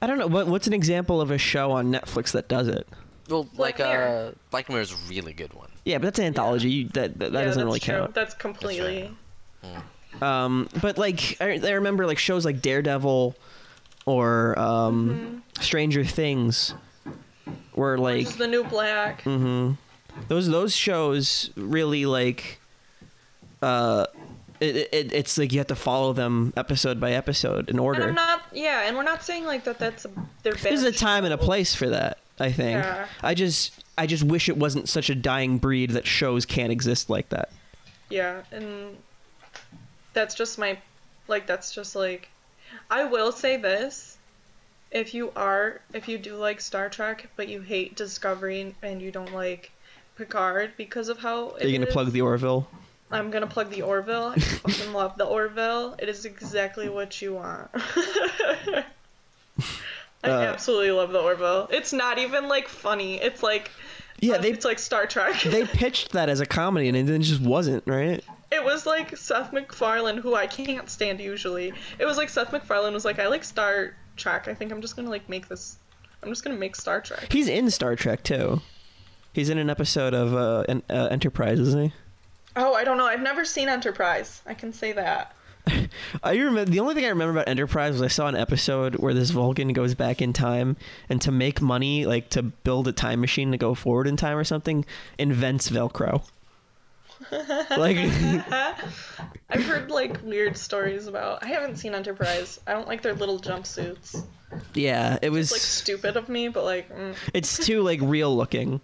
[0.01, 0.27] I don't know.
[0.27, 2.85] What, what's an example of a show on Netflix that does it?
[3.29, 4.07] Well, Black like Mirror.
[4.07, 5.69] uh, Black Mirror is a really good one.
[5.85, 6.69] Yeah, but that's an anthology.
[6.69, 7.93] You, that that, that yeah, doesn't really true.
[7.95, 8.13] count.
[8.13, 9.11] That's completely.
[9.61, 13.35] That's Um, but like I, I remember like shows like Daredevil
[14.05, 15.61] or um, Mm-hmm.
[15.61, 16.73] Stranger Things,
[17.75, 19.23] were like the new Black.
[19.23, 19.73] Mm-hmm.
[20.27, 22.59] Those those shows really like
[23.61, 24.05] uh,
[24.59, 28.09] it, it it's like you have to follow them episode by episode in And order.
[28.09, 29.79] I'm not, yeah, and we're not saying like that.
[29.79, 30.09] That's a,
[30.43, 30.53] they're.
[30.53, 32.17] There's a time and a place for that.
[32.39, 32.83] I think.
[32.83, 33.07] Yeah.
[33.21, 37.09] I just I just wish it wasn't such a dying breed that shows can't exist
[37.09, 37.49] like that.
[38.09, 38.97] Yeah, and
[40.13, 40.77] that's just my,
[41.27, 42.29] like that's just like,
[42.89, 44.17] I will say this.
[44.91, 49.11] If you are, if you do like Star Trek, but you hate Discovery and you
[49.11, 49.71] don't like
[50.17, 52.67] Picard because of how Are you gonna it plug the Orville?
[53.11, 54.33] I'm gonna plug the Orville.
[54.35, 55.95] I fucking love the Orville.
[55.99, 57.69] It is exactly what you want.
[60.21, 61.69] I Uh, absolutely love the Orville.
[61.71, 63.21] It's not even like funny.
[63.21, 63.71] It's like
[64.19, 65.39] Yeah, uh, they it's like Star Trek.
[65.45, 68.23] they pitched that as a comedy and it then just wasn't right.
[68.51, 71.73] it was like Seth MacFarlane, who I can't stand usually.
[71.99, 74.47] It was like Seth MacFarlane was like, I like Star Trek.
[74.47, 75.77] I think I'm just gonna like make this.
[76.21, 77.31] I'm just gonna make Star Trek.
[77.31, 78.61] He's in Star Trek too.
[79.33, 81.93] He's in an episode of uh, en- uh, Enterprise, isn't he?
[82.55, 83.05] Oh, I don't know.
[83.05, 84.41] I've never seen Enterprise.
[84.45, 85.33] I can say that.
[86.23, 89.13] I remember the only thing I remember about Enterprise was I saw an episode where
[89.13, 90.77] this Vulcan goes back in time
[91.09, 94.37] and to make money, like to build a time machine to go forward in time
[94.37, 94.85] or something,
[95.17, 96.23] invents Velcro.
[97.31, 97.97] Like
[99.49, 101.43] I've heard like weird stories about.
[101.43, 102.59] I haven't seen Enterprise.
[102.67, 104.23] I don't like their little jumpsuits.
[104.73, 107.15] yeah, it was It's like stupid of me, but like mm.
[107.33, 108.81] it's too like real looking.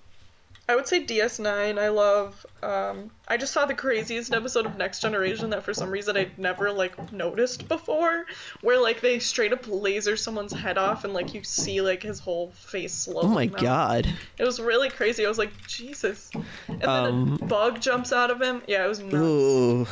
[0.68, 1.78] I would say DS9.
[1.80, 2.44] I love.
[2.64, 6.40] Um, I just saw the craziest episode of Next Generation that for some reason I'd
[6.40, 8.26] never like noticed before,
[8.62, 12.20] where like they straight up laser someone's head off and like you see like his
[12.20, 13.28] whole face slowly.
[13.28, 14.08] Oh my god.
[14.40, 15.24] It was really crazy.
[15.24, 16.32] I was like, Jesus.
[16.68, 18.64] And then Um, a bug jumps out of him.
[18.68, 19.14] Yeah, it was nuts.
[19.16, 19.88] Ooh.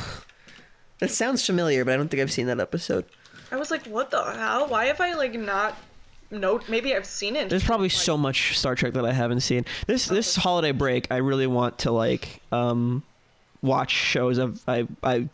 [0.98, 3.04] That sounds familiar, but I don't think I've seen that episode.
[3.52, 4.66] I was like, what the hell?
[4.66, 5.76] Why have I like not
[6.30, 6.68] note?
[6.68, 7.48] Maybe I've seen it.
[7.48, 9.64] There's probably like, so much Star Trek that I haven't seen.
[9.86, 13.02] This this holiday break, I really want to like um
[13.62, 15.28] watch shows of I I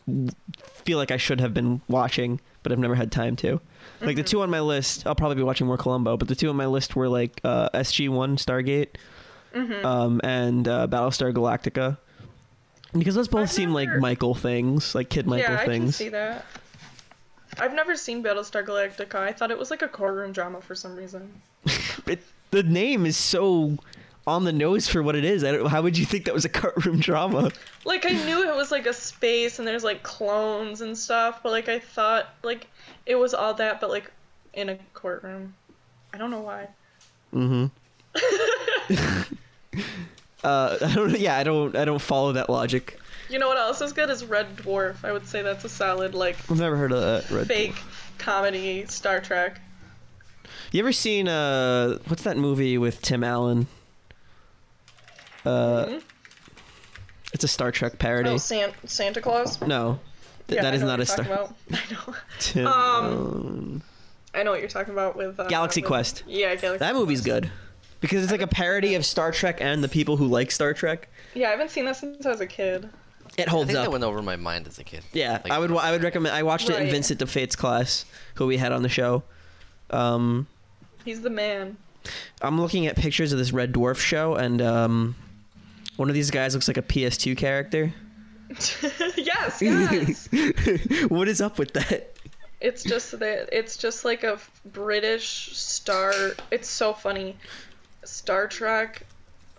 [0.63, 3.61] feel like I should have been watching, but I've never had time to.
[4.03, 6.49] Like the two on my list, I'll probably be watching more Columbo, but the two
[6.49, 8.89] on my list were like uh, SG One Stargate,
[9.85, 11.99] um, and uh, Battlestar Galactica,
[12.95, 15.97] because those both I've seem like Michael things, like Kid Michael yeah, I can things.
[15.97, 16.47] see that.
[17.59, 19.17] I've never seen Battlestar Galactica.
[19.17, 21.41] I thought it was like a courtroom drama for some reason.
[22.07, 22.21] It,
[22.51, 23.77] the name is so
[24.27, 25.45] on the nose for what it is.
[25.45, 27.51] I don't, how would you think that was a courtroom drama?
[27.85, 31.53] Like I knew it was like a space and there's like clones and stuff, but
[31.53, 32.67] like I thought like
[33.07, 34.11] it was all that, but like
[34.55, 35.55] in a courtroom.
[36.13, 36.69] I don't know why.
[37.35, 37.67] Mm-hmm.
[40.45, 41.19] uh, I don't.
[41.19, 41.77] Yeah, I don't.
[41.77, 42.99] I don't follow that logic.
[43.31, 45.05] You know what else is good is Red Dwarf.
[45.05, 47.31] I would say that's a solid like I've never heard of that.
[47.31, 47.47] Red.
[47.47, 47.77] fake
[48.19, 49.61] comedy Star Trek.
[50.73, 53.67] You ever seen uh, what's that movie with Tim Allen?
[55.45, 56.03] Uh, Mhm.
[57.33, 58.31] it's a Star Trek parody.
[58.31, 59.61] Oh, San- Santa Claus.
[59.63, 59.99] no,
[60.49, 61.25] th- Yeah, that I know not what a Star.
[61.25, 61.55] talking About.
[61.73, 62.15] I know.
[62.41, 62.73] Tim Um,
[63.05, 63.83] Allen.
[64.35, 66.25] I know what you're talking about with uh, Galaxy with- Quest.
[66.27, 66.67] Yeah, Galaxy.
[66.67, 66.81] Quest.
[66.81, 67.43] That movie's Quest.
[67.43, 67.51] good
[68.01, 71.09] because it's like a parody of Star Trek and the people who like Star Trek.
[71.35, 72.89] Yeah, I haven't seen that since I was a kid.
[73.39, 73.85] It holds I holds think up.
[73.85, 75.03] that went over my mind as a kid.
[75.13, 75.71] Yeah, Like- I would.
[75.73, 76.35] I would recommend.
[76.35, 76.91] I watched it in Right.
[76.93, 78.05] Vincent DeFate's class,
[78.35, 79.23] who we had on the show.
[79.91, 80.47] Um,
[81.05, 81.77] He's the man.
[82.43, 85.15] I'm looking at pictures of this Red Dwarf show, and um,
[85.97, 87.93] one of these guys looks like a PS2 character.
[89.17, 90.29] yes, yes.
[91.09, 92.15] what is up with that?
[92.61, 96.13] it's just that it's just like a British star.
[96.51, 97.37] It's so funny.
[98.05, 99.07] Star Trek.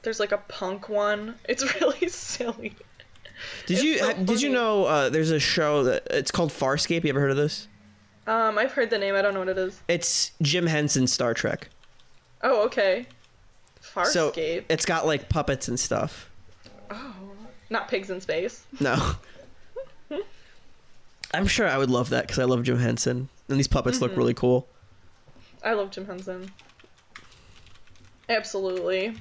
[0.03, 1.35] There's like a punk one.
[1.47, 2.75] It's really silly.
[3.65, 7.03] Did It's you so did you know uh, there's a show that it's called Farscape?
[7.03, 7.67] You ever heard of this?
[8.27, 9.15] Um, I've heard the name.
[9.15, 9.81] I don't know what it is.
[9.87, 11.69] It's Jim Henson's Star Trek.
[12.43, 13.07] Oh, okay.
[13.81, 14.05] Farscape.
[14.07, 14.31] So
[14.69, 16.29] it's got like puppets and stuff.
[16.91, 17.15] oh,
[17.69, 18.63] not pigs in space.
[18.79, 19.13] No.
[21.33, 24.03] I'm sure I would love that because I love Jim Henson, and these puppets Mm-hmm.
[24.05, 24.67] look really cool.
[25.63, 26.51] I love Jim Henson.
[28.29, 29.15] Absolutely.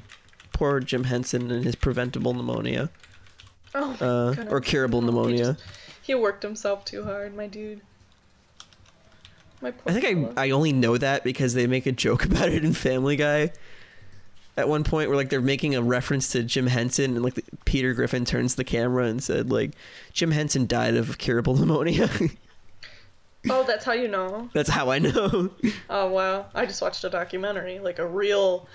[0.53, 2.91] Poor Jim Henson and his preventable pneumonia,
[3.75, 5.57] Oh uh, or curable pneumonia.
[6.03, 7.83] He worked himself too hard, my dude.
[9.61, 10.39] My poor I think.
[10.39, 13.53] I I only know that because they make a joke about it in Family Guy.
[14.57, 17.45] At one point, where like they're making a reference to Jim Henson, and like the,
[17.65, 19.73] Peter Griffin turns the camera and said like,
[20.13, 22.11] "Jim Henson died of curable pneumonia."
[23.49, 24.51] Oh, that's how you know.
[24.53, 25.49] That's how I know.
[25.89, 28.69] Oh wow, I just watched a documentary, like a real.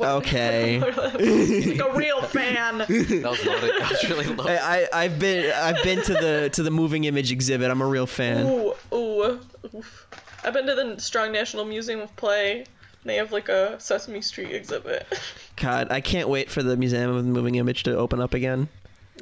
[0.00, 0.78] Okay.
[0.80, 2.78] like a real fan.
[2.88, 2.88] That
[3.30, 3.70] was loaded.
[3.78, 4.58] That was really loaded.
[4.58, 7.70] I, I I've been I've been to the to the moving image exhibit.
[7.70, 8.46] I'm a real fan.
[8.46, 9.40] Ooh, ooh.
[9.74, 10.06] Oof.
[10.44, 12.64] I've been to the Strong National Museum of Play.
[13.04, 15.06] They have like a Sesame Street exhibit.
[15.56, 18.68] God, I can't wait for the Museum of the Moving Image to open up again.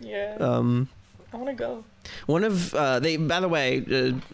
[0.01, 0.89] yeah, Um,
[1.33, 1.85] I want to go.
[2.27, 3.17] One of uh, they.
[3.17, 3.85] By the way,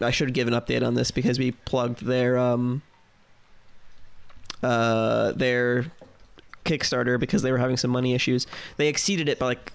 [0.01, 2.81] uh, I should give an update on this because we plugged their um,
[4.63, 5.85] uh, their
[6.67, 8.45] Kickstarter because they were having some money issues.
[8.77, 9.73] They exceeded it by like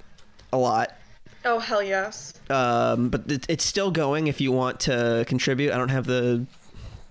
[0.52, 0.97] a lot.
[1.44, 2.35] Oh hell yes.
[2.51, 5.73] Um, but it, it's still going if you want to contribute.
[5.73, 6.47] I don't have the,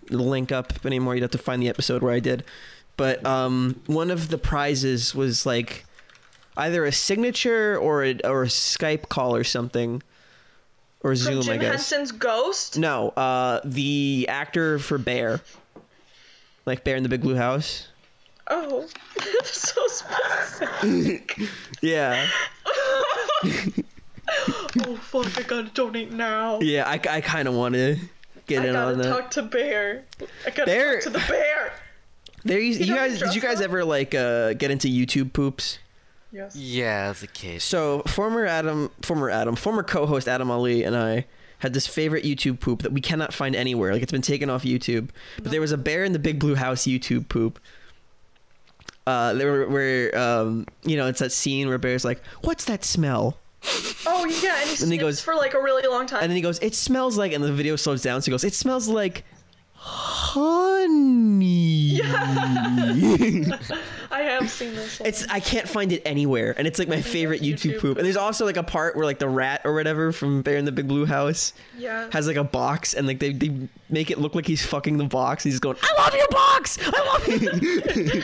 [0.08, 1.16] the link up anymore.
[1.16, 2.45] You'd have to find the episode where I did.
[2.98, 5.86] But um, one of the prizes was like
[6.56, 10.03] either a signature or a, or a Skype call or something,
[11.02, 11.90] or From Zoom, Jim I guess.
[11.90, 12.78] Henson's Ghost.
[12.78, 15.41] No, uh, the actor for Bear,
[16.66, 17.88] like Bear in the Big Blue House.
[18.53, 18.86] Oh,
[19.18, 21.38] that's so specific.
[21.82, 22.28] Yeah,
[23.45, 25.38] oh fuck!
[25.38, 26.60] I gotta donate now.
[26.60, 26.88] yeah.
[26.88, 27.98] I, I kind of want to
[28.48, 29.10] get I in gotta on that.
[29.10, 30.06] talk to Bear.
[30.45, 31.73] I gotta Bear- talk to the bear.
[32.44, 33.65] There, you, you guys, did you guys up?
[33.65, 35.80] ever like uh, get into YouTube poops?
[36.32, 36.56] Yes.
[36.56, 37.61] Yeah, as a kid.
[37.61, 41.26] So former Adam, former Adam, former co-host Adam Ali and I
[41.60, 43.94] had this favorite YouTube poop that we cannot find anywhere.
[43.94, 45.10] Like it's been taken off YouTube.
[45.41, 47.60] But there was a bear in the big blue house YouTube poop.
[49.11, 53.38] Uh, there where um, you know, it's that scene where Bear's like, "What's that smell?"
[54.05, 56.21] Oh yeah, and he, And he goes- for like a really long time.
[56.21, 58.21] And then he goes, "It smells like," and the video slows down.
[58.21, 59.25] So he goes, "It smells like
[59.73, 61.99] honey."
[64.11, 64.99] I have seen this.
[64.99, 65.07] One.
[65.07, 67.97] It's I can't find it anywhere, and it's like my favorite YouTube YouTube poop.
[67.97, 70.65] And there's also like a part where like the rat or whatever from Bear in
[70.65, 72.09] the Big Blue House yeah.
[72.11, 73.51] has like a box, and like they, they
[73.89, 75.43] make it look like he's fucking the box.
[75.43, 78.21] He's going, "I love your box, I love you."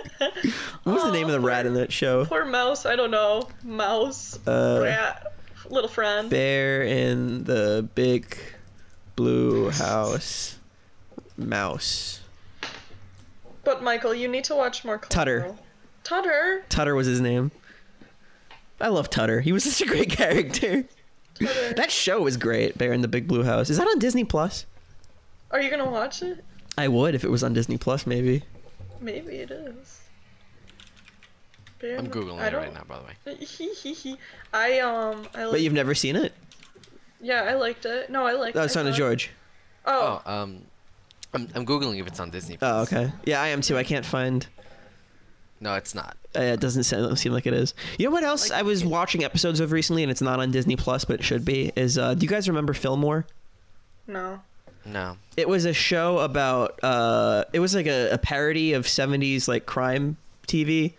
[0.82, 2.24] what was the name of the rat in that show?
[2.24, 2.86] Poor mouse.
[2.86, 3.48] I don't know.
[3.62, 4.38] Mouse.
[4.46, 5.32] Uh, rat.
[5.68, 6.30] Little friend.
[6.30, 8.36] Bear in the Big
[9.16, 10.58] Blue House.
[11.36, 12.20] Mouse.
[13.64, 14.98] But Michael, you need to watch more.
[14.98, 15.54] Tutter.
[16.04, 16.64] Tutter.
[16.68, 17.50] Tutter was his name.
[18.80, 19.40] I love Tutter.
[19.40, 20.84] He was such a great character.
[21.34, 21.74] Tutter.
[21.74, 23.70] That show was great, Bear in the Big Blue House.
[23.70, 24.66] Is that on Disney Plus?
[25.50, 26.44] Are you gonna watch it?
[26.76, 28.42] I would if it was on Disney Plus, maybe.
[29.00, 30.00] Maybe it is.
[31.80, 34.16] Bear I'm googling it right now, by the way.
[34.52, 36.32] I um I like, But you've never seen it?
[37.20, 38.10] yeah I liked it.
[38.10, 38.56] No, I liked.
[38.56, 39.30] Oh, I it's on to George.
[39.86, 40.62] Oh, Oh, um,
[41.34, 42.56] I'm I'm googling if it's on Disney.
[42.56, 42.70] Plus.
[42.72, 43.12] Oh, okay.
[43.24, 43.76] Yeah, I am too.
[43.78, 44.46] I can't find.
[45.60, 46.16] No, it's not.
[46.36, 47.74] Uh, it doesn't seem, seem like it is.
[47.98, 50.76] You know what else I was watching episodes of recently, and it's not on Disney
[50.76, 51.72] Plus, but it should be.
[51.74, 53.26] Is uh, do you guys remember Fillmore?
[54.06, 54.40] no.
[54.84, 55.18] No.
[55.36, 56.78] It was a show about.
[56.82, 60.94] Uh, it was like a, a parody of '70s like crime TV,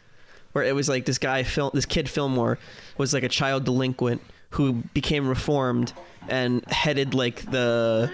[0.52, 2.58] where it was like this guy, Phil, this kid Fillmore,
[2.98, 4.22] was like a child delinquent
[4.52, 5.94] who became reformed
[6.28, 8.12] and headed like the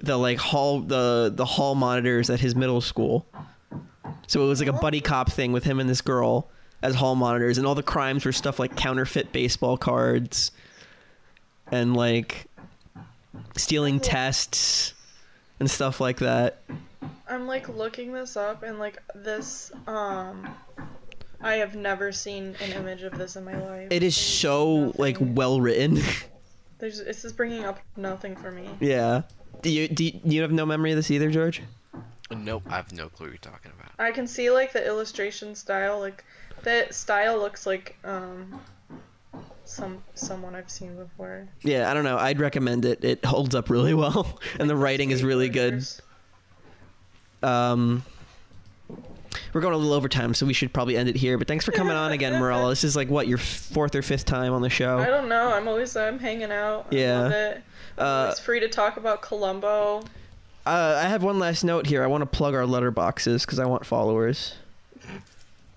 [0.00, 3.26] the like hall the the hall monitors at his middle school.
[4.26, 6.48] So it was like a buddy cop thing with him and this girl
[6.82, 10.52] as hall monitors, and all the crimes were stuff like counterfeit baseball cards
[11.72, 12.46] and like
[13.56, 14.92] stealing tests
[15.60, 16.60] and stuff like that.
[17.28, 20.54] I'm like looking this up and like this um
[21.40, 23.88] I have never seen an image of this in my life.
[23.90, 26.00] It is There's so like well written.
[26.78, 28.68] There's this is bringing up nothing for me.
[28.80, 29.22] yeah.
[29.62, 31.62] Do you do you, you have no memory of this either, George?
[32.30, 32.62] Nope.
[32.68, 33.92] I have no clue what you're talking about.
[33.98, 36.24] I can see like the illustration style like
[36.62, 38.60] that style looks like um
[39.64, 41.48] some someone I've seen before.
[41.62, 42.18] Yeah, I don't know.
[42.18, 43.04] I'd recommend it.
[43.04, 45.84] It holds up really well, and the writing is really good.
[47.42, 48.02] Um,
[49.54, 51.38] we're going a little overtime, so we should probably end it here.
[51.38, 52.70] But thanks for coming on again, Marella.
[52.70, 54.98] This is like what your fourth or fifth time on the show.
[54.98, 55.52] I don't know.
[55.52, 56.88] I'm always I'm hanging out.
[56.92, 57.58] I Yeah.
[57.96, 60.00] Uh, always free to talk about Columbo.
[60.66, 62.02] Uh, I have one last note here.
[62.02, 64.54] I want to plug our letterboxes because I want followers.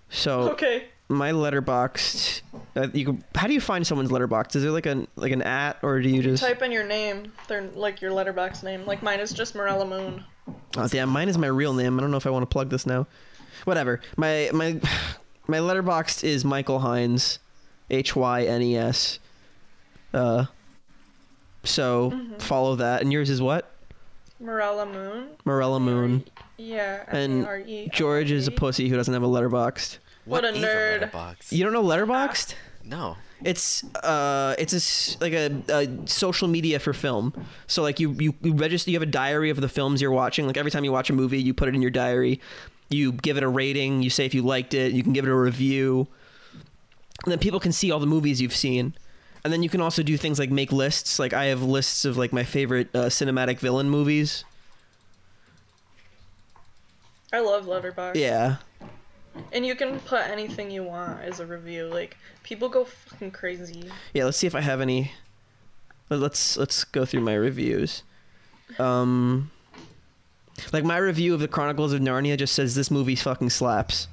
[0.10, 0.86] So Okay.
[1.10, 2.42] my Letterboxd,
[2.76, 4.56] uh, you can, how do you find someone's Letterboxd?
[4.56, 6.42] Is there like an like an at or do you just?
[6.42, 7.32] Type in your name.
[7.48, 8.86] They're like your Letterboxd name.
[8.86, 10.24] Like mine is just Marella Moon.
[10.78, 11.98] Oh damn, mine is my real name.
[12.00, 13.06] I don't know if I want to plug this now.
[13.66, 14.02] Whatever.
[14.16, 14.80] My my
[15.48, 17.40] my Letterboxd is Michael Hynes,
[17.90, 19.20] H Y N E S.
[20.14, 20.46] Uh.
[21.64, 22.38] So Mm-hmm.
[22.40, 23.72] follow that, and yours is what?
[24.42, 25.30] Marella Moon.
[25.46, 26.24] Marella Moon.
[26.58, 27.04] Yeah.
[27.08, 27.48] And
[27.92, 29.98] George is a pussy who doesn't have a Letterboxd.
[30.26, 31.12] What a is nerd.
[31.12, 31.52] Letterboxd?
[31.52, 32.54] You don't know Letterboxd?
[32.84, 33.18] No.
[33.44, 37.34] It's uh, it's a s like a, a social media for film.
[37.68, 40.48] So like you, you you register, you have a diary of the films you're watching.
[40.48, 42.40] Like every time you watch a movie, you put it in your diary.
[42.90, 44.02] You give it a rating.
[44.02, 44.94] You say if you liked it.
[44.94, 46.08] You can give it a review.
[47.24, 48.94] And then people can see all the movies you've seen.
[49.44, 51.20] And then you can also do things like make lists.
[51.20, 54.44] Like I have lists of like my favorite uh, cinematic villain movies.
[57.34, 58.16] I love Letterboxd.
[58.16, 58.58] Yeah,
[59.52, 61.88] And you can put anything you want as a review.
[61.88, 63.90] Like people go fucking crazy.
[64.14, 64.26] yeah.
[64.26, 65.12] Let's see if I have any
[66.10, 68.04] Let's let's go through my reviews.
[68.80, 69.52] Um,
[70.72, 74.08] like my review of the Chronicles of Narnia just says this movie fucking slaps.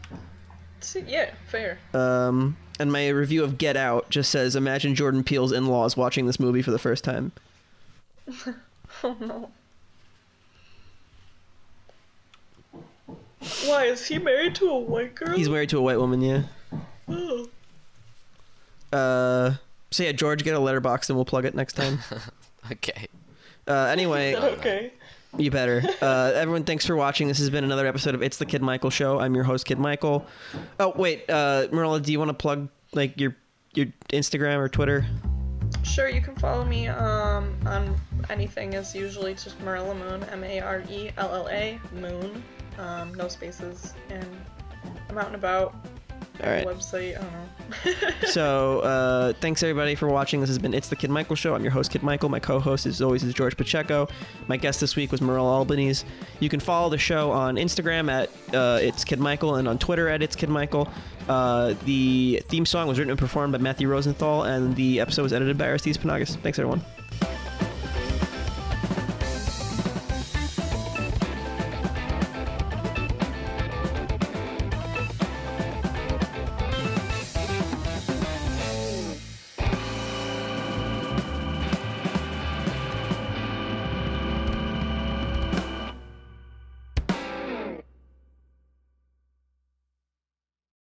[0.80, 1.78] See, yeah, fair.
[1.92, 6.38] Um, and my review of Get Out just says imagine Jordan Peele's in-laws watching this
[6.38, 7.32] movie for the first time.
[9.02, 9.50] Oh no.
[13.66, 15.36] Why is he married to a white girl?
[15.36, 16.42] He's married to a white woman, yeah.
[17.08, 17.48] Oh.
[18.92, 19.54] Uh,
[19.90, 21.98] so yeah, George, get a Letterboxd and we'll plug it next time.
[22.72, 23.08] Okay.
[23.68, 24.90] Uh, anyway, okay.
[25.36, 25.82] You better.
[26.00, 27.26] Uh, everyone, thanks for watching.
[27.26, 29.18] This has been another episode of It's the Kid Michael Show.
[29.18, 30.26] I'm your host, Kid Michael.
[30.78, 33.34] Oh wait, uh, Marella, do you want to plug like your
[33.74, 35.04] your Instagram or Twitter?
[35.82, 37.96] Sure, you can follow me um, on
[38.30, 42.42] anything as usually just Marella Moon, M A R E L L A Moon,
[42.78, 44.26] um, no spaces, and
[45.08, 45.74] I'm out and about.
[46.42, 46.66] All right.
[46.66, 47.40] Website, I don't know.
[48.28, 50.40] So uh, thanks everybody for watching.
[50.40, 51.54] This has been It's the Kid Michael Show.
[51.54, 52.28] I'm your host, Kid Michael.
[52.28, 54.08] My co-host, as always, is George Pacheco.
[54.48, 56.04] My guest this week was Marella Albanese.
[56.40, 60.08] You can follow the show on Instagram at uh, It's Kid Michael and on Twitter
[60.08, 60.88] at It's Kid Michael.
[61.28, 65.32] Uh, the theme song was written and performed by Matthew Rosenthal, and the episode was
[65.32, 66.36] edited by Aristides Panagas.
[66.42, 66.82] Thanks everyone.